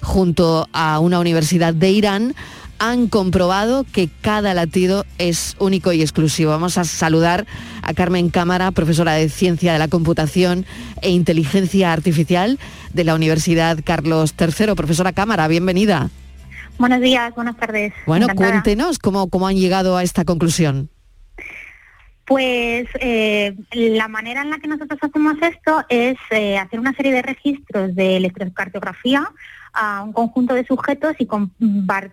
[0.01, 2.35] junto a una universidad de Irán,
[2.81, 6.51] han comprobado que cada latido es único y exclusivo.
[6.51, 7.47] Vamos a saludar
[7.83, 10.65] a Carmen Cámara, profesora de Ciencia de la Computación
[11.03, 12.59] e Inteligencia Artificial
[12.95, 14.75] de la Universidad Carlos III.
[14.75, 16.09] Profesora Cámara, bienvenida.
[16.79, 17.93] Buenos días, buenas tardes.
[18.07, 18.51] Bueno, Encantada.
[18.51, 20.89] cuéntenos cómo, cómo han llegado a esta conclusión.
[22.31, 27.11] Pues eh, la manera en la que nosotros hacemos esto es eh, hacer una serie
[27.11, 29.29] de registros de electrocardiografía
[29.73, 31.27] a un conjunto de sujetos y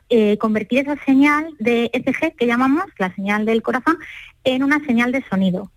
[0.09, 3.99] eh, convertir esa señal de ECG que llamamos la señal del corazón
[4.43, 5.69] en una señal de sonido.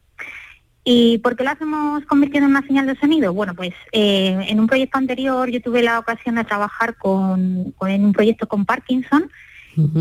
[0.84, 3.34] ¿Y por qué lo hacemos convirtiendo en una señal de sonido?
[3.34, 8.06] Bueno, pues en un proyecto anterior yo tuve la ocasión de trabajar con, con- en
[8.06, 9.30] un proyecto con Parkinson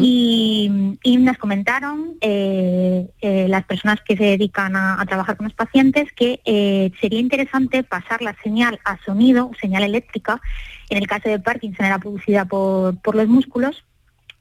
[0.01, 5.53] y, nos comentaron eh, eh, las personas que se dedican a, a trabajar con los
[5.53, 10.41] pacientes que eh, sería interesante pasar la señal a sonido, señal eléctrica,
[10.89, 13.83] en el caso de Parkinson era producida por, por los músculos,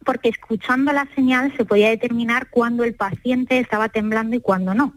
[0.04, 4.94] porque escuchando la señal se podía determinar cuándo el paciente estaba temblando y cuándo no.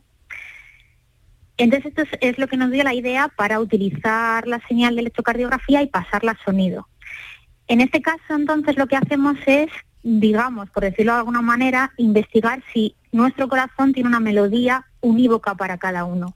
[1.58, 5.02] Entonces esto es, es lo que nos dio la idea para utilizar la señal de
[5.02, 6.88] electrocardiografía y pasarla a sonido.
[7.72, 9.70] En este caso, entonces, lo que hacemos es,
[10.04, 15.78] digamos, por decirlo de alguna manera, investigar si nuestro corazón tiene una melodía unívoca para
[15.78, 16.36] cada uno.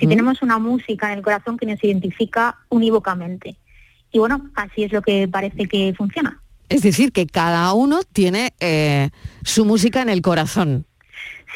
[0.00, 3.56] Si tenemos una música en el corazón que nos identifica unívocamente.
[4.10, 6.42] Y bueno, así es lo que parece que funciona.
[6.68, 9.10] Es decir, que cada uno tiene eh,
[9.44, 10.87] su música en el corazón.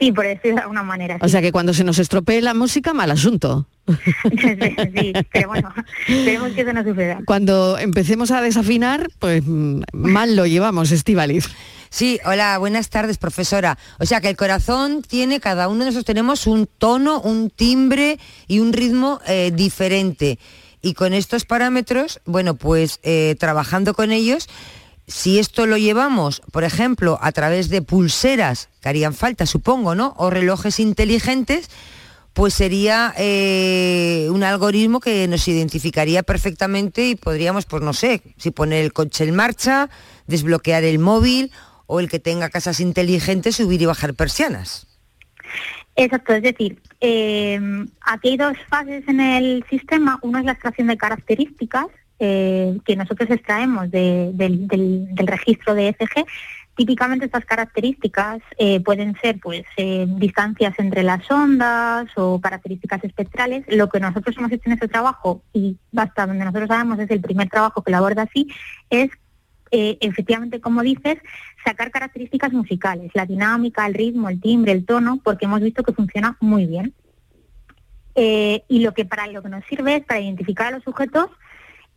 [0.03, 1.17] Sí, por decirlo de alguna manera.
[1.21, 1.31] O sí.
[1.31, 3.69] sea que cuando se nos estropee la música, mal asunto.
[3.87, 5.73] sí, pero bueno,
[6.09, 7.21] esperemos que eso no suceda.
[7.25, 11.49] Cuando empecemos a desafinar, pues mm, mal lo llevamos, Estivaliz.
[11.89, 13.79] Sí, hola, buenas tardes, profesora.
[14.01, 18.19] O sea que el corazón tiene, cada uno de nosotros tenemos un tono, un timbre
[18.49, 20.41] y un ritmo eh, diferente.
[20.81, 24.49] Y con estos parámetros, bueno, pues eh, trabajando con ellos,
[25.07, 30.15] si esto lo llevamos, por ejemplo, a través de pulseras, que harían falta, supongo, ¿no?
[30.17, 31.69] O relojes inteligentes,
[32.33, 38.51] pues sería eh, un algoritmo que nos identificaría perfectamente y podríamos, pues no sé, si
[38.51, 39.91] poner el coche en marcha,
[40.27, 41.51] desbloquear el móvil
[41.87, 44.87] o el que tenga casas inteligentes, subir y bajar persianas.
[45.95, 47.61] Exacto, es decir, eh,
[48.01, 50.19] aquí hay dos fases en el sistema.
[50.23, 51.89] Uno es la extracción de características
[52.25, 56.25] eh, que nosotros extraemos de- del, del- del registro de ECG.
[56.77, 63.65] Típicamente estas características eh, pueden ser pues eh, distancias entre las ondas o características espectrales.
[63.69, 67.21] Lo que nosotros hemos hecho en este trabajo, y hasta donde nosotros sabemos es el
[67.21, 68.47] primer trabajo que lo aborda así,
[68.89, 69.11] es
[69.75, 71.19] eh, efectivamente, como dices,
[71.65, 75.93] sacar características musicales, la dinámica, el ritmo, el timbre, el tono, porque hemos visto que
[75.93, 76.95] funciona muy bien.
[78.15, 81.27] Eh, y lo que para lo que nos sirve es para identificar a los sujetos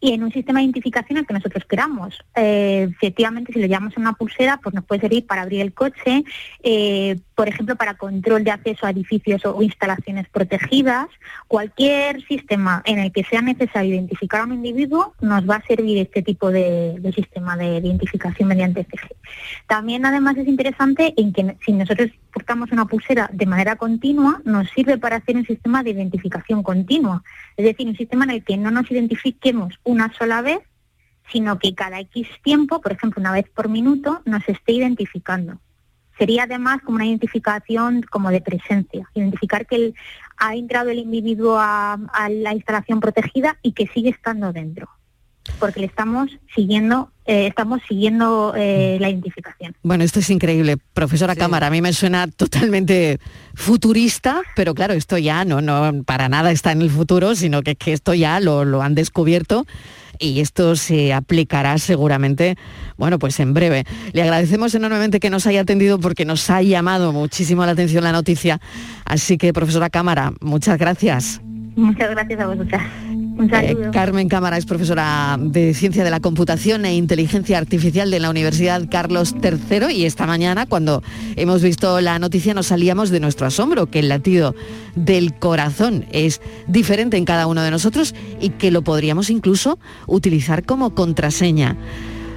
[0.06, 2.24] y en un sistema de identificación al que nosotros queramos.
[2.36, 6.24] Eh, efectivamente, si lo llamamos una pulsera, pues nos puede servir para abrir el coche,
[6.62, 11.08] eh, por ejemplo, para control de acceso a edificios o instalaciones protegidas.
[11.48, 15.98] Cualquier sistema en el que sea necesario identificar a un individuo nos va a servir
[15.98, 19.10] este tipo de, sistema de identificación mediante CG.
[19.68, 24.70] También, además, es interesante en que si nosotros portamos una pulsera de manera continua, nos
[24.70, 27.22] sirve para hacer un sistema de identificación continua.
[27.58, 30.60] Es decir, un sistema en el que no nos identifiquemos una sola vez,
[31.32, 35.60] sino que cada X tiempo, por ejemplo, una vez por minuto, nos esté identificando.
[36.18, 39.96] Sería además como una identificación como de presencia, identificar que el-
[40.38, 44.90] ha entrado el individuo a, a la instalación protegida y que sigue estando dentro,
[45.60, 49.76] porque le estamos siguiendo, eh, estamos siguiendo eh, la identificación.
[49.84, 51.68] Bueno, esto es increíble, profesora Cámara.
[51.68, 53.20] A mí me suena totalmente
[53.54, 57.76] futurista, pero claro, esto ya no, no para nada está en el futuro, sino que,
[57.76, 59.66] que esto ya lo, lo han descubierto
[60.20, 62.58] y esto se aplicará seguramente,
[62.98, 63.84] bueno, pues en breve.
[64.14, 68.12] Le agradecemos enormemente que nos haya atendido porque nos ha llamado muchísimo la atención la
[68.12, 68.60] noticia.
[69.06, 71.42] Así que, profesora Cámara, muchas gracias.
[71.76, 72.84] Muchas gracias a vosotras.
[73.38, 73.90] Eh.
[73.92, 78.88] Carmen Cámara es profesora de Ciencia de la Computación e Inteligencia Artificial de la Universidad
[78.90, 81.04] Carlos III y esta mañana cuando
[81.36, 84.56] hemos visto la noticia nos salíamos de nuestro asombro que el latido
[84.96, 90.64] del corazón es diferente en cada uno de nosotros y que lo podríamos incluso utilizar
[90.64, 91.76] como contraseña.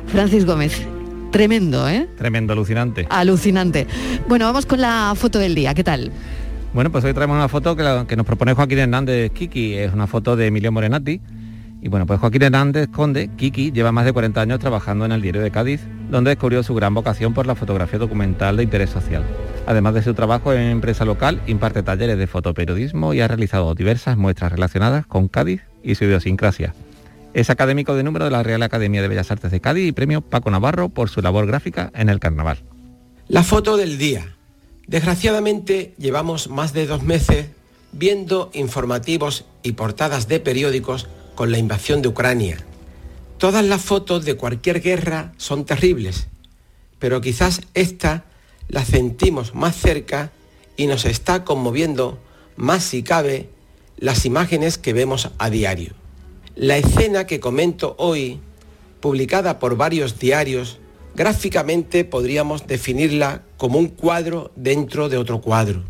[0.08, 0.82] Francis Gómez,
[1.30, 2.08] tremendo, ¿eh?
[2.16, 3.06] Tremendo, alucinante.
[3.10, 3.86] Alucinante.
[4.28, 6.10] Bueno, vamos con la foto del día, ¿qué tal?
[6.74, 10.36] Bueno, pues hoy traemos una foto que, nos propone Joaquín Hernández Kiki, es una foto
[10.36, 11.20] de Emilio Morenati.
[11.80, 15.22] Y bueno, pues Joaquín Hernández Conde, Kiki, lleva más de 40 años trabajando en el
[15.22, 19.24] diario de Cádiz, donde descubrió su gran vocación por la fotografía documental de interés social.
[19.66, 24.16] Además de su trabajo en empresa local, imparte talleres de fotoperiodismo y ha realizado diversas
[24.16, 26.74] muestras relacionadas con Cádiz y su idiosincrasia.
[27.32, 30.20] Es académico de número de la Real Academia de Bellas Artes de Cádiz y premio
[30.20, 32.58] Paco Navarro por su labor gráfica en el carnaval.
[33.28, 34.37] La foto del día.
[34.88, 37.48] Desgraciadamente llevamos más de dos meses
[37.92, 42.56] viendo informativos y portadas de periódicos con la invasión de Ucrania.
[43.36, 46.28] Todas las fotos de cualquier guerra son terribles,
[46.98, 48.24] pero quizás esta
[48.68, 50.32] la sentimos más cerca
[50.78, 52.18] y nos está conmoviendo
[52.56, 53.50] más si cabe
[53.98, 55.92] las imágenes que vemos a diario.
[56.56, 58.40] La escena que comento hoy,
[59.00, 60.78] publicada por varios diarios,
[61.14, 65.84] gráficamente podríamos definirla como un cuadro dentro de otro cuadro.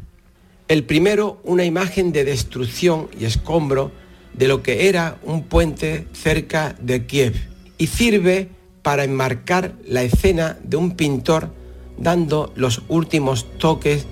[0.69, 3.91] El primero, una imagen de destrucción y escombro
[4.35, 7.35] de lo que era un puente cerca de Kiev
[7.79, 8.49] y sirve
[8.83, 11.53] para enmarcar la escena de un pintor
[11.99, 14.07] dando los últimos toques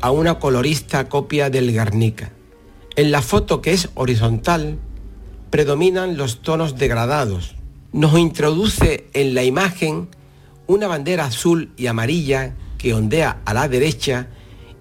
[0.00, 2.32] a una colorista copia del Guernica.
[2.96, 4.78] En la foto que es horizontal
[5.50, 7.54] predominan los tonos degradados.
[7.92, 10.08] Nos introduce en la imagen
[10.66, 14.28] una bandera azul y amarilla que ondea a la derecha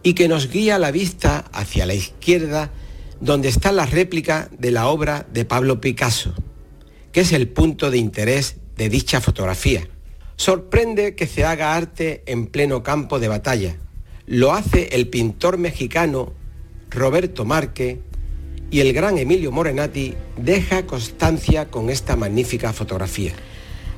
[0.03, 2.71] y que nos guía la vista hacia la izquierda
[3.19, 6.33] donde está la réplica de la obra de Pablo Picasso,
[7.11, 9.87] que es el punto de interés de dicha fotografía.
[10.35, 13.77] Sorprende que se haga arte en pleno campo de batalla.
[14.25, 16.33] Lo hace el pintor mexicano
[16.89, 18.01] Roberto Marque
[18.71, 23.33] y el gran Emilio Morenati deja constancia con esta magnífica fotografía.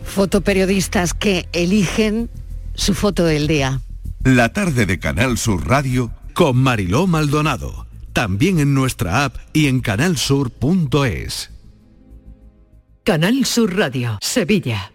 [0.06, 2.30] Fotoperiodistas que eligen
[2.74, 3.82] su foto del día.
[4.24, 7.88] La tarde de Canal Sur Radio con Mariló Maldonado.
[8.14, 11.52] También en nuestra app y en canalsur.es.
[13.04, 14.95] Canal Sur Radio, Sevilla.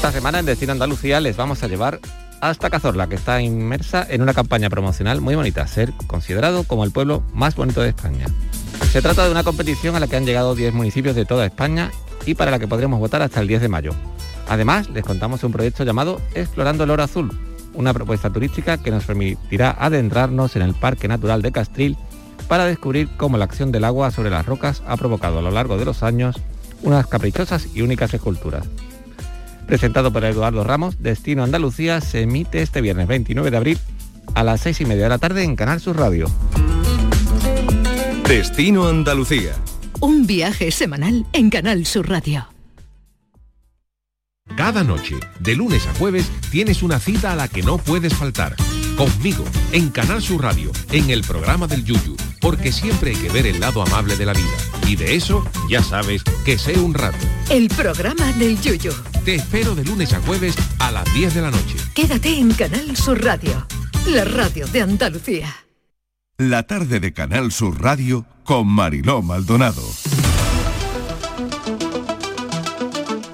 [0.00, 2.00] Esta semana en Destino Andalucía les vamos a llevar
[2.40, 6.90] hasta Cazorla, que está inmersa en una campaña promocional muy bonita, ser considerado como el
[6.90, 8.24] pueblo más bonito de España.
[8.92, 11.90] Se trata de una competición a la que han llegado 10 municipios de toda España
[12.24, 13.92] y para la que podremos votar hasta el 10 de mayo.
[14.48, 17.38] Además, les contamos un proyecto llamado Explorando el Oro Azul,
[17.74, 21.98] una propuesta turística que nos permitirá adentrarnos en el Parque Natural de Castril
[22.48, 25.76] para descubrir cómo la acción del agua sobre las rocas ha provocado a lo largo
[25.76, 26.40] de los años
[26.80, 28.66] unas caprichosas y únicas esculturas
[29.70, 33.78] presentado por Eduardo Ramos, Destino Andalucía se emite este viernes 29 de abril
[34.34, 36.26] a las 6 y media de la tarde en Canal Sur Radio.
[38.26, 39.52] Destino Andalucía.
[40.00, 42.48] Un viaje semanal en Canal Sur Radio.
[44.56, 48.56] Cada noche, de lunes a jueves, tienes una cita a la que no puedes faltar.
[48.96, 53.46] Conmigo, en Canal Sur Radio, en el programa del Yuyu, porque siempre hay que ver
[53.46, 54.48] el lado amable de la vida.
[54.86, 57.18] Y de eso, ya sabes, que sé un rato.
[57.50, 58.92] El programa del Yuyu.
[59.24, 61.76] Te espero de lunes a jueves a las 10 de la noche.
[61.94, 63.66] Quédate en Canal Sur Radio,
[64.06, 65.54] la radio de Andalucía.
[66.38, 69.82] La tarde de Canal Sur Radio con Mariló Maldonado.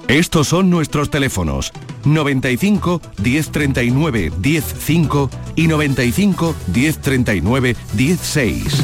[0.09, 1.73] Estos son nuestros teléfonos
[2.05, 8.83] 95 1039 105 y 95 1039 16.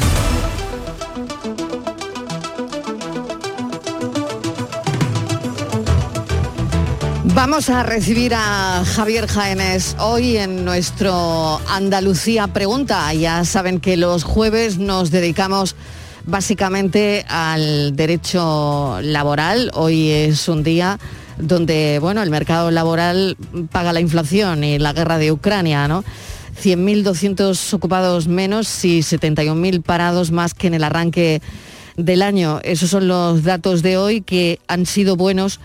[7.35, 13.13] Vamos a recibir a Javier Jaénes hoy en nuestro Andalucía Pregunta.
[13.13, 15.75] Ya saben que los jueves nos dedicamos
[16.25, 19.71] básicamente al derecho laboral.
[19.73, 20.99] Hoy es un día
[21.37, 23.37] donde bueno, el mercado laboral
[23.71, 26.03] paga la inflación y la guerra de Ucrania, ¿no?
[26.61, 31.41] 100.200 ocupados menos y 71.000 parados más que en el arranque
[31.97, 32.59] del año.
[32.63, 35.59] Esos son los datos de hoy que han sido buenos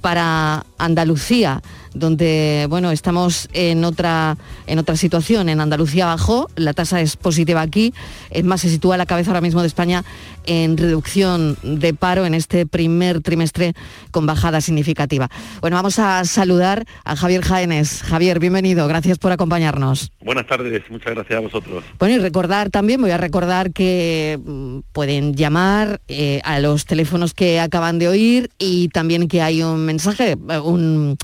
[0.00, 1.62] para Andalucía,
[1.94, 4.36] donde bueno, estamos en otra,
[4.66, 5.48] en otra situación.
[5.48, 7.92] En Andalucía bajó, la tasa es positiva aquí,
[8.30, 10.04] es más, se sitúa a la cabeza ahora mismo de España
[10.46, 13.74] en reducción de paro en este primer trimestre
[14.10, 15.28] con bajada significativa.
[15.60, 18.02] Bueno, vamos a saludar a Javier Jaénes.
[18.02, 20.10] Javier, bienvenido, gracias por acompañarnos.
[20.20, 21.84] Buenas tardes, muchas gracias a vosotros.
[21.98, 27.34] Bueno, y recordar también, voy a recordar que mm, pueden llamar eh, a los teléfonos
[27.34, 31.16] que acaban de oír y también que hay un mensaje, eh, un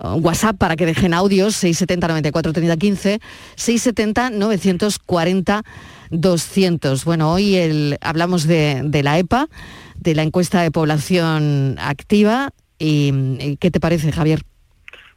[0.00, 3.20] WhatsApp para que dejen audios 670 94 30 15
[3.56, 5.62] 670 940
[6.10, 7.04] 200.
[7.04, 9.48] Bueno, hoy hablamos de, la EPA,
[9.96, 12.50] de la encuesta de población activa.
[12.78, 14.42] Y, y, ¿Qué te parece, Javier?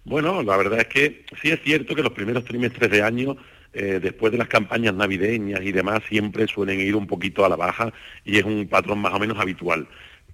[0.05, 3.35] Bueno, la verdad es que sí es cierto que los primeros trimestres de año
[3.79, 7.55] eh, después de las campañas navideñas y demás, siempre suelen ir un poquito a la
[7.55, 7.93] baja
[8.25, 9.87] y es un patrón más o menos habitual.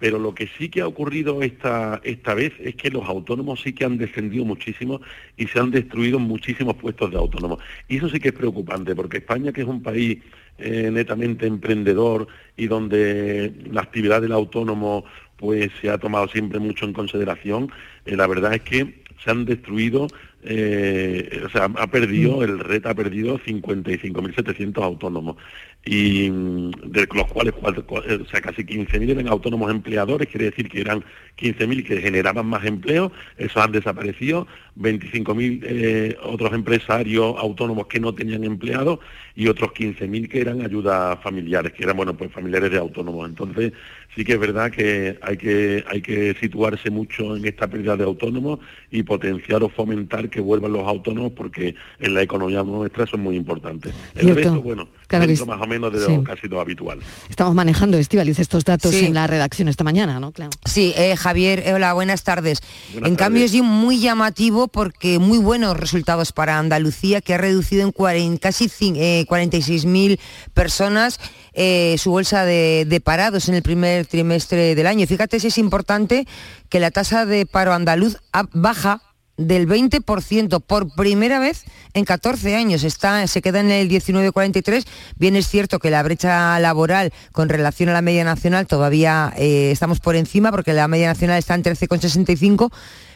[0.04, 3.72] Pero lo que sí que ha ocurrido esta, esta vez es que los autónomos sí
[3.72, 5.00] que han descendido muchísimo
[5.38, 7.60] y se han destruido muchísimos puestos de autónomos.
[7.88, 10.18] Y eso sí que es preocupante, porque España, que es un país
[10.58, 12.28] eh, netamente emprendedor
[12.58, 15.06] y donde la actividad del autónomo
[15.38, 17.72] pues se ha tomado siempre mucho en consideración,
[18.06, 20.08] eh, la verdad es que se han destruido,
[20.44, 25.38] eh, o sea, ha perdido, el RET ha perdido 55.700 autónomos
[25.86, 30.82] y mm, de los cuales o sea, casi 15.000 eran autónomos empleadores, quiere decir que
[30.82, 31.04] eran
[31.38, 34.48] 15.000 que generaban más empleo, esos han desaparecido,
[34.78, 39.00] 25.000 eh, otros empresarios autónomos que no tenían empleados
[39.36, 43.28] y otros 15.000 que eran ayudas familiares, que eran bueno pues familiares de autónomos.
[43.28, 43.74] Entonces
[44.16, 48.04] sí que es verdad que hay que hay que situarse mucho en esta pérdida de
[48.04, 48.60] autónomos
[48.92, 53.36] y potenciar o fomentar que vuelvan los autónomos porque en la economía nuestra son muy
[53.36, 53.94] importantes.
[54.16, 56.16] El resto, bueno, dentro más o menos de sí.
[56.16, 57.00] lo casi lo habitual.
[57.30, 59.06] Estamos manejando, Estivaliz, estos datos Sí.
[59.06, 60.32] en la redacción esta mañana, ¿no?
[60.32, 60.52] Claro.
[60.66, 62.62] Sí, eh, Javier, eh, hola, buenas tardes.
[62.92, 67.82] Buenas en cambio es muy llamativo porque muy buenos resultados para Andalucía, que ha reducido
[67.84, 70.20] en casi eh, 46.000
[70.54, 71.20] personas
[71.54, 75.06] eh, su bolsa de, parados en el primer trimestre del año.
[75.08, 76.28] Fíjate si es importante
[76.70, 78.18] que la tasa de paro andaluz
[78.54, 79.02] baja
[79.38, 82.84] del 20% por primera vez en 14 años.
[82.84, 84.86] Está, se queda en el 19,43.
[85.18, 89.72] Bien es cierto que la brecha laboral con relación a la media nacional todavía eh,
[89.72, 92.72] estamos por encima porque la media nacional está en 13,65,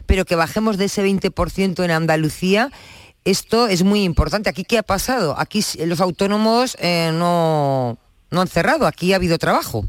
[0.05, 2.71] pero que bajemos de ese 20% en Andalucía.
[3.25, 4.49] Esto es muy importante.
[4.49, 5.35] ¿Aquí qué ha pasado?
[5.37, 7.97] Aquí los autónomos eh, no,
[8.31, 9.87] no han cerrado, aquí ha habido trabajo.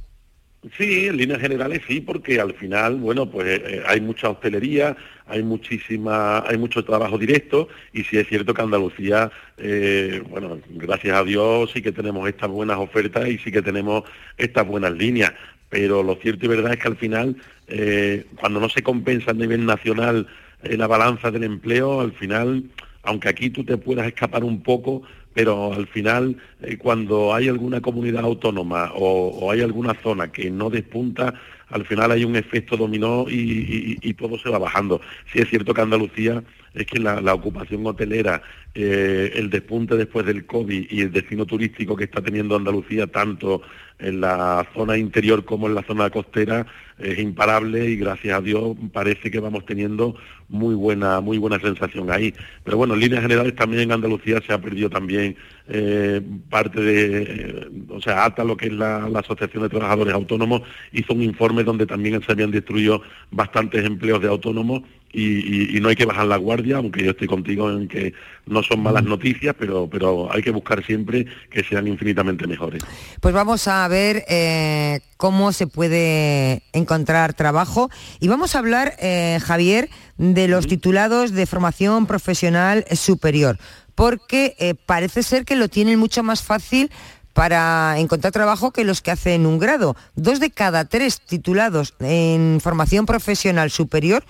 [0.77, 5.45] Sí, en líneas generales sí, porque al final, bueno, pues eh, hay mucha hostelería, hay
[5.45, 11.23] muchísima, hay mucho trabajo directo y sí es cierto que Andalucía, eh, bueno, gracias a
[11.23, 14.03] Dios sí que tenemos estas buenas ofertas y sí que tenemos
[14.37, 15.33] estas buenas líneas,
[15.69, 17.37] pero lo cierto y verdad es que al final,
[17.69, 20.27] eh, cuando no se compensa a nivel nacional
[20.65, 22.65] la balanza del empleo, al final,
[23.05, 25.03] aunque aquí tú te puedas escapar un poco,
[25.39, 30.69] pero al final eh, cuando hay alguna comunidad autónoma o, hay alguna zona que no
[30.69, 31.33] despunta,
[31.69, 35.01] al final hay un efecto dominó y, todo se va bajando.
[35.33, 36.43] Sí es cierto que Andalucía
[36.75, 38.43] es que la, ocupación hotelera,
[38.75, 43.63] eh, el despunte después del COVID y el destino turístico que está teniendo Andalucía, tanto
[43.99, 46.67] en la zona interior como en la zona costera
[46.99, 50.17] es imparable y gracias a Dios parece que vamos teniendo
[50.49, 52.35] muy buena muy buena sensación ahí.
[52.65, 55.37] Pero bueno, en líneas generales también en Andalucía se ha perdido también
[55.69, 60.63] eh, parte de, eh, o sea, ATA, lo que es la, Asociación de Trabajadores Autónomos,
[60.93, 64.83] hizo un informe donde también se habían destruido bastantes empleos de autónomos
[65.13, 68.13] y, no hay que bajar la guardia, aunque yo estoy contigo en que
[68.47, 69.09] no son malas mm.
[69.09, 72.83] noticias, pero, pero hay que buscar siempre que sean infinitamente mejores.
[73.21, 77.91] Pues vamos a ver eh, cómo se puede encontrar trabajo
[78.21, 79.89] y vamos a hablar, eh, Javier,
[80.19, 83.59] de los titulados de formación profesional superior,
[83.95, 86.91] porque eh, parece ser que lo tienen mucho más fácil
[87.33, 89.97] para encontrar trabajo que los que hacen un grado.
[90.17, 94.25] Dos de cada tres titulados en formación profesional superior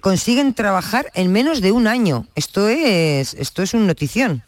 [0.00, 2.26] consiguen trabajar en menos de un año.
[2.34, 4.42] Esto es, esto es un notición.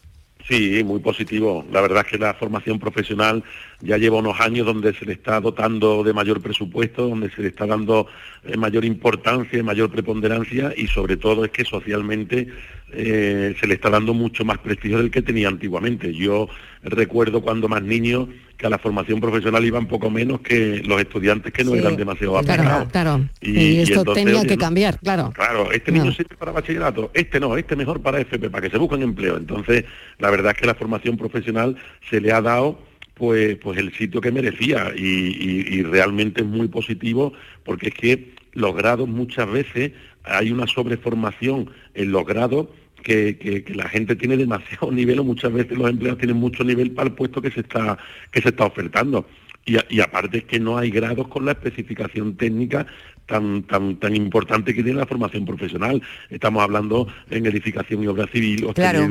[0.47, 1.65] Sí, muy positivo.
[1.71, 3.43] La verdad es que la formación profesional
[3.79, 7.49] ya lleva unos años donde se le está dotando de mayor presupuesto, donde se le
[7.49, 8.07] está dando
[8.43, 12.47] eh, mayor importancia, mayor preponderancia y sobre todo es que socialmente
[12.93, 16.13] eh, se le está dando mucho más prestigio del que tenía antiguamente.
[16.13, 16.49] Yo
[16.83, 18.27] recuerdo cuando más niño
[18.57, 22.37] que a la formación profesional iban poco menos que los estudiantes que no eran demasiado
[22.37, 22.91] aplicados.
[22.91, 25.31] Claro, Y, esto tenía que cambiar, claro.
[25.33, 28.77] Claro, este niño sirve para bachillerato, este no, este mejor para FP, para que se
[28.77, 29.37] busquen empleo.
[29.37, 29.85] Entonces,
[30.19, 31.75] la verdad es que la formación profesional
[32.09, 32.79] se le ha dado
[33.15, 37.33] pues, pues el sitio que merecía y, y realmente es muy positivo
[37.63, 39.91] porque es que los grados muchas veces
[40.23, 42.67] hay una sobreformación en los grados
[43.01, 47.09] que, la gente tiene demasiado nivel o muchas veces los empleados tienen mucho nivel para
[47.09, 47.97] el puesto que se está,
[48.31, 49.27] que se está ofertando.
[49.65, 52.87] Y, y, aparte es que no hay grados con la especificación técnica
[53.31, 56.01] tan, tan, tan importante que tiene la formación profesional.
[56.29, 59.07] Estamos hablando en edificación y obra civil, claro,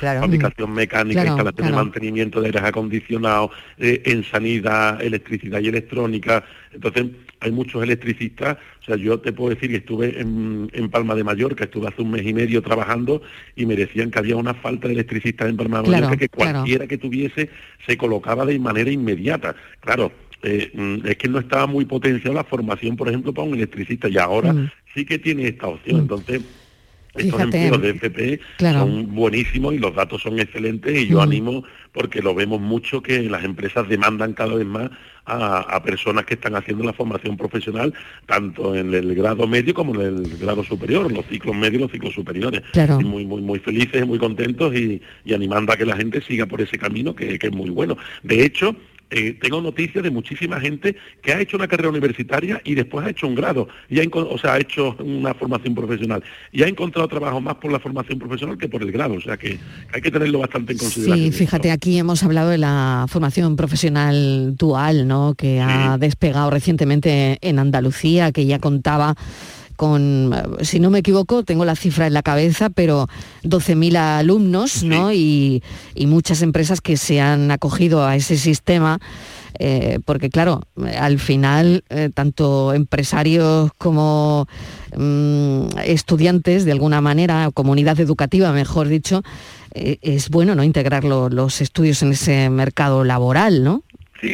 [0.00, 6.44] fabricación mecánica, instalación de mantenimiento de aires acondicionados, eh, en sanidad, electricidad y electrónica.
[6.72, 7.06] Entonces,
[7.38, 11.64] hay muchos electricistas, o sea, yo te puedo decir que estuve en, Palma de Mallorca,
[11.64, 13.22] estuve hace un mes y medio trabajando
[13.54, 16.86] y me decían que había una falta de electricistas en Palma de Mallorca que cualquiera
[16.86, 17.50] que tuviese
[17.86, 19.54] se colocaba de manera inmediata.
[19.80, 20.10] Claro,
[20.44, 24.08] eh, mm, es que no estaba muy potenciada la formación, por ejemplo, para un electricista
[24.08, 24.70] y ahora mm.
[24.94, 25.96] sí que tiene esta opción.
[25.96, 26.00] Mm.
[26.00, 26.42] Entonces,
[27.14, 32.20] estos empleos de FP son buenísimos y los datos son excelentes y yo animo porque
[32.20, 34.90] lo vemos mucho que las empresas demandan cada vez más
[35.24, 37.94] a, personas que están haciendo la formación profesional
[38.26, 41.92] tanto en el grado medio como en el grado superior, los ciclos medios y los
[41.92, 42.62] ciclos superiores.
[42.74, 45.00] Y muy, muy, muy felices, muy contentos y,
[45.32, 47.96] animando a que la gente siga por ese camino que, que es muy bueno.
[48.22, 48.76] De hecho,
[49.10, 53.10] eh, tengo noticias de muchísima gente que ha hecho una carrera universitaria y después ha
[53.10, 57.08] hecho un grado, y ha, o sea, ha hecho una formación profesional y ha encontrado
[57.08, 59.58] trabajo más por la formación profesional que por el grado, o sea que
[59.92, 61.32] hay que tenerlo bastante en consideración.
[61.32, 65.34] Sí, fíjate, aquí hemos hablado de la formación profesional dual, ¿no?
[65.34, 69.14] Que ha despegado recientemente en Andalucía, que ya contaba
[69.76, 73.08] con, si no me equivoco, tengo la cifra en la cabeza, pero
[73.44, 75.12] 12.000 alumnos ¿no?
[75.12, 75.62] y,
[76.06, 79.00] muchas empresas que se han acogido a ese sistema.
[79.60, 80.62] Eh, porque claro,
[80.98, 84.48] al final eh, tanto empresarios como
[84.96, 89.22] mm, estudiantes, de alguna manera, comunidad educativa, mejor dicho,
[89.72, 93.82] eh, es bueno no integrar los estudios en ese mercado laboral, ¿no?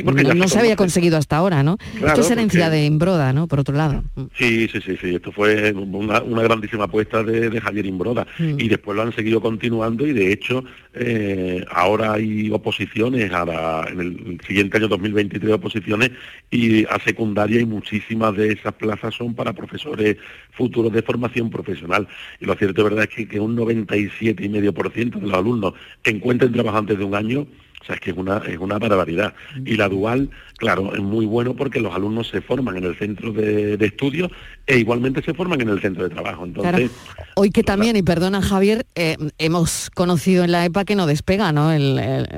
[0.05, 1.76] Porque no, se había conseguido hasta ahora, ¿no?
[1.76, 3.47] Claro, Esto es herencia porque- de Imbroda, ¿no?
[3.47, 4.03] Por otro lado.
[4.36, 5.14] Sí, sí, sí, sí.
[5.16, 8.26] Esto fue una, una grandísima apuesta de, de Javier Imbroda.
[8.38, 8.59] Mm.
[8.61, 10.64] Y después lo han seguido continuando y de hecho
[10.95, 16.11] eh, ahora hay oposiciones a la- en el siguiente año 2023 oposiciones
[16.51, 20.16] y a secundaria y muchísimas de esas plazas son para profesores
[20.53, 22.07] futuros de formación profesional.
[22.41, 25.74] Y lo cierto es verdad es que, que un 97,5% de los alumnos
[26.05, 27.47] encuentren trabajo antes de un año
[27.80, 29.32] o sea, es que es una, es una barbaridad.
[29.64, 30.28] Y la dual,
[30.58, 34.30] claro, es muy bueno porque los alumnos se forman en el centro de, de estudio
[34.66, 36.44] e igualmente se forman en el centro de trabajo.
[36.44, 36.90] Entonces,
[37.36, 41.52] Hoy que también, y perdona Javier, eh, hemos conocido en la EPA que no despega,
[41.52, 41.72] ¿no?
[41.72, 42.28] El, el-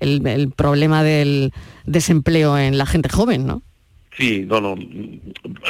[0.00, 1.52] el- el problema del
[1.84, 3.62] desempleo en la gente joven, ¿no?
[4.16, 4.74] sí, no, no.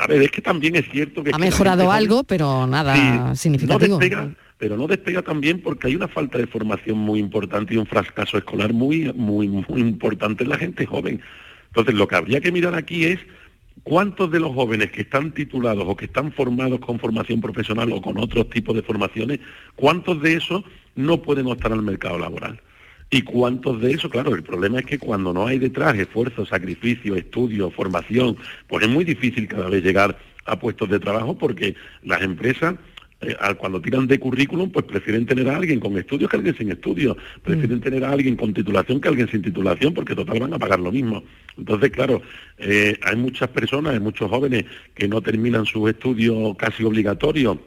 [0.02, 1.30] A ver, es que también es cierto que...
[1.32, 3.94] Ha mejorado gente algo, pero nada Sí, significativo.
[3.94, 4.30] No despega,
[4.61, 8.36] pero no despega también porque hay una falta de formación muy importante y un fracaso
[8.36, 11.22] escolar muy, muy, muy importante en la gente joven.
[11.68, 13.18] Entonces, lo que habría que mirar aquí es
[13.84, 18.02] cuántos de los jóvenes que están titulados o que están formados con formación profesional o
[18.02, 19.40] con otros tipos de formaciones,
[19.76, 20.62] cuántos de esos
[20.94, 22.61] no pueden optar al mercado laboral.
[23.08, 24.11] ¿Y cuántos de esos?
[24.11, 28.36] Claro, el problema es que cuando no hay detrás esfuerzo, sacrificio, estudio, formación,
[28.68, 32.74] pues es muy difícil cada vez llegar a puestos de trabajo porque las empresas
[33.22, 36.56] eh, al- cuando tiran de currículum, pues prefieren tener a alguien con estudios que alguien
[36.56, 40.54] sin estudios, prefieren tener a alguien con titulación que alguien sin titulación, porque total van
[40.54, 41.22] a pagar lo mismo.
[41.58, 42.22] Entonces, claro,
[42.58, 44.64] eh, hay muchas personas, hay muchos jóvenes
[44.94, 47.58] que no terminan sus estudios casi obligatorios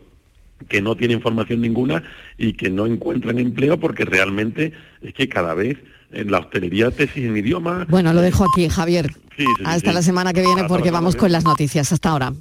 [0.69, 2.03] que no tienen formación ninguna
[2.37, 5.77] y que no encuentran empleo porque realmente es que cada vez
[6.13, 7.85] en la hostelería te exigen idiomas.
[7.87, 9.11] Bueno, lo dejo aquí, Javier.
[9.35, 9.95] Sí, Hasta sí.
[9.95, 11.91] la semana que viene Hasta porque vamos con las noticias.
[11.91, 12.31] Hasta ahora.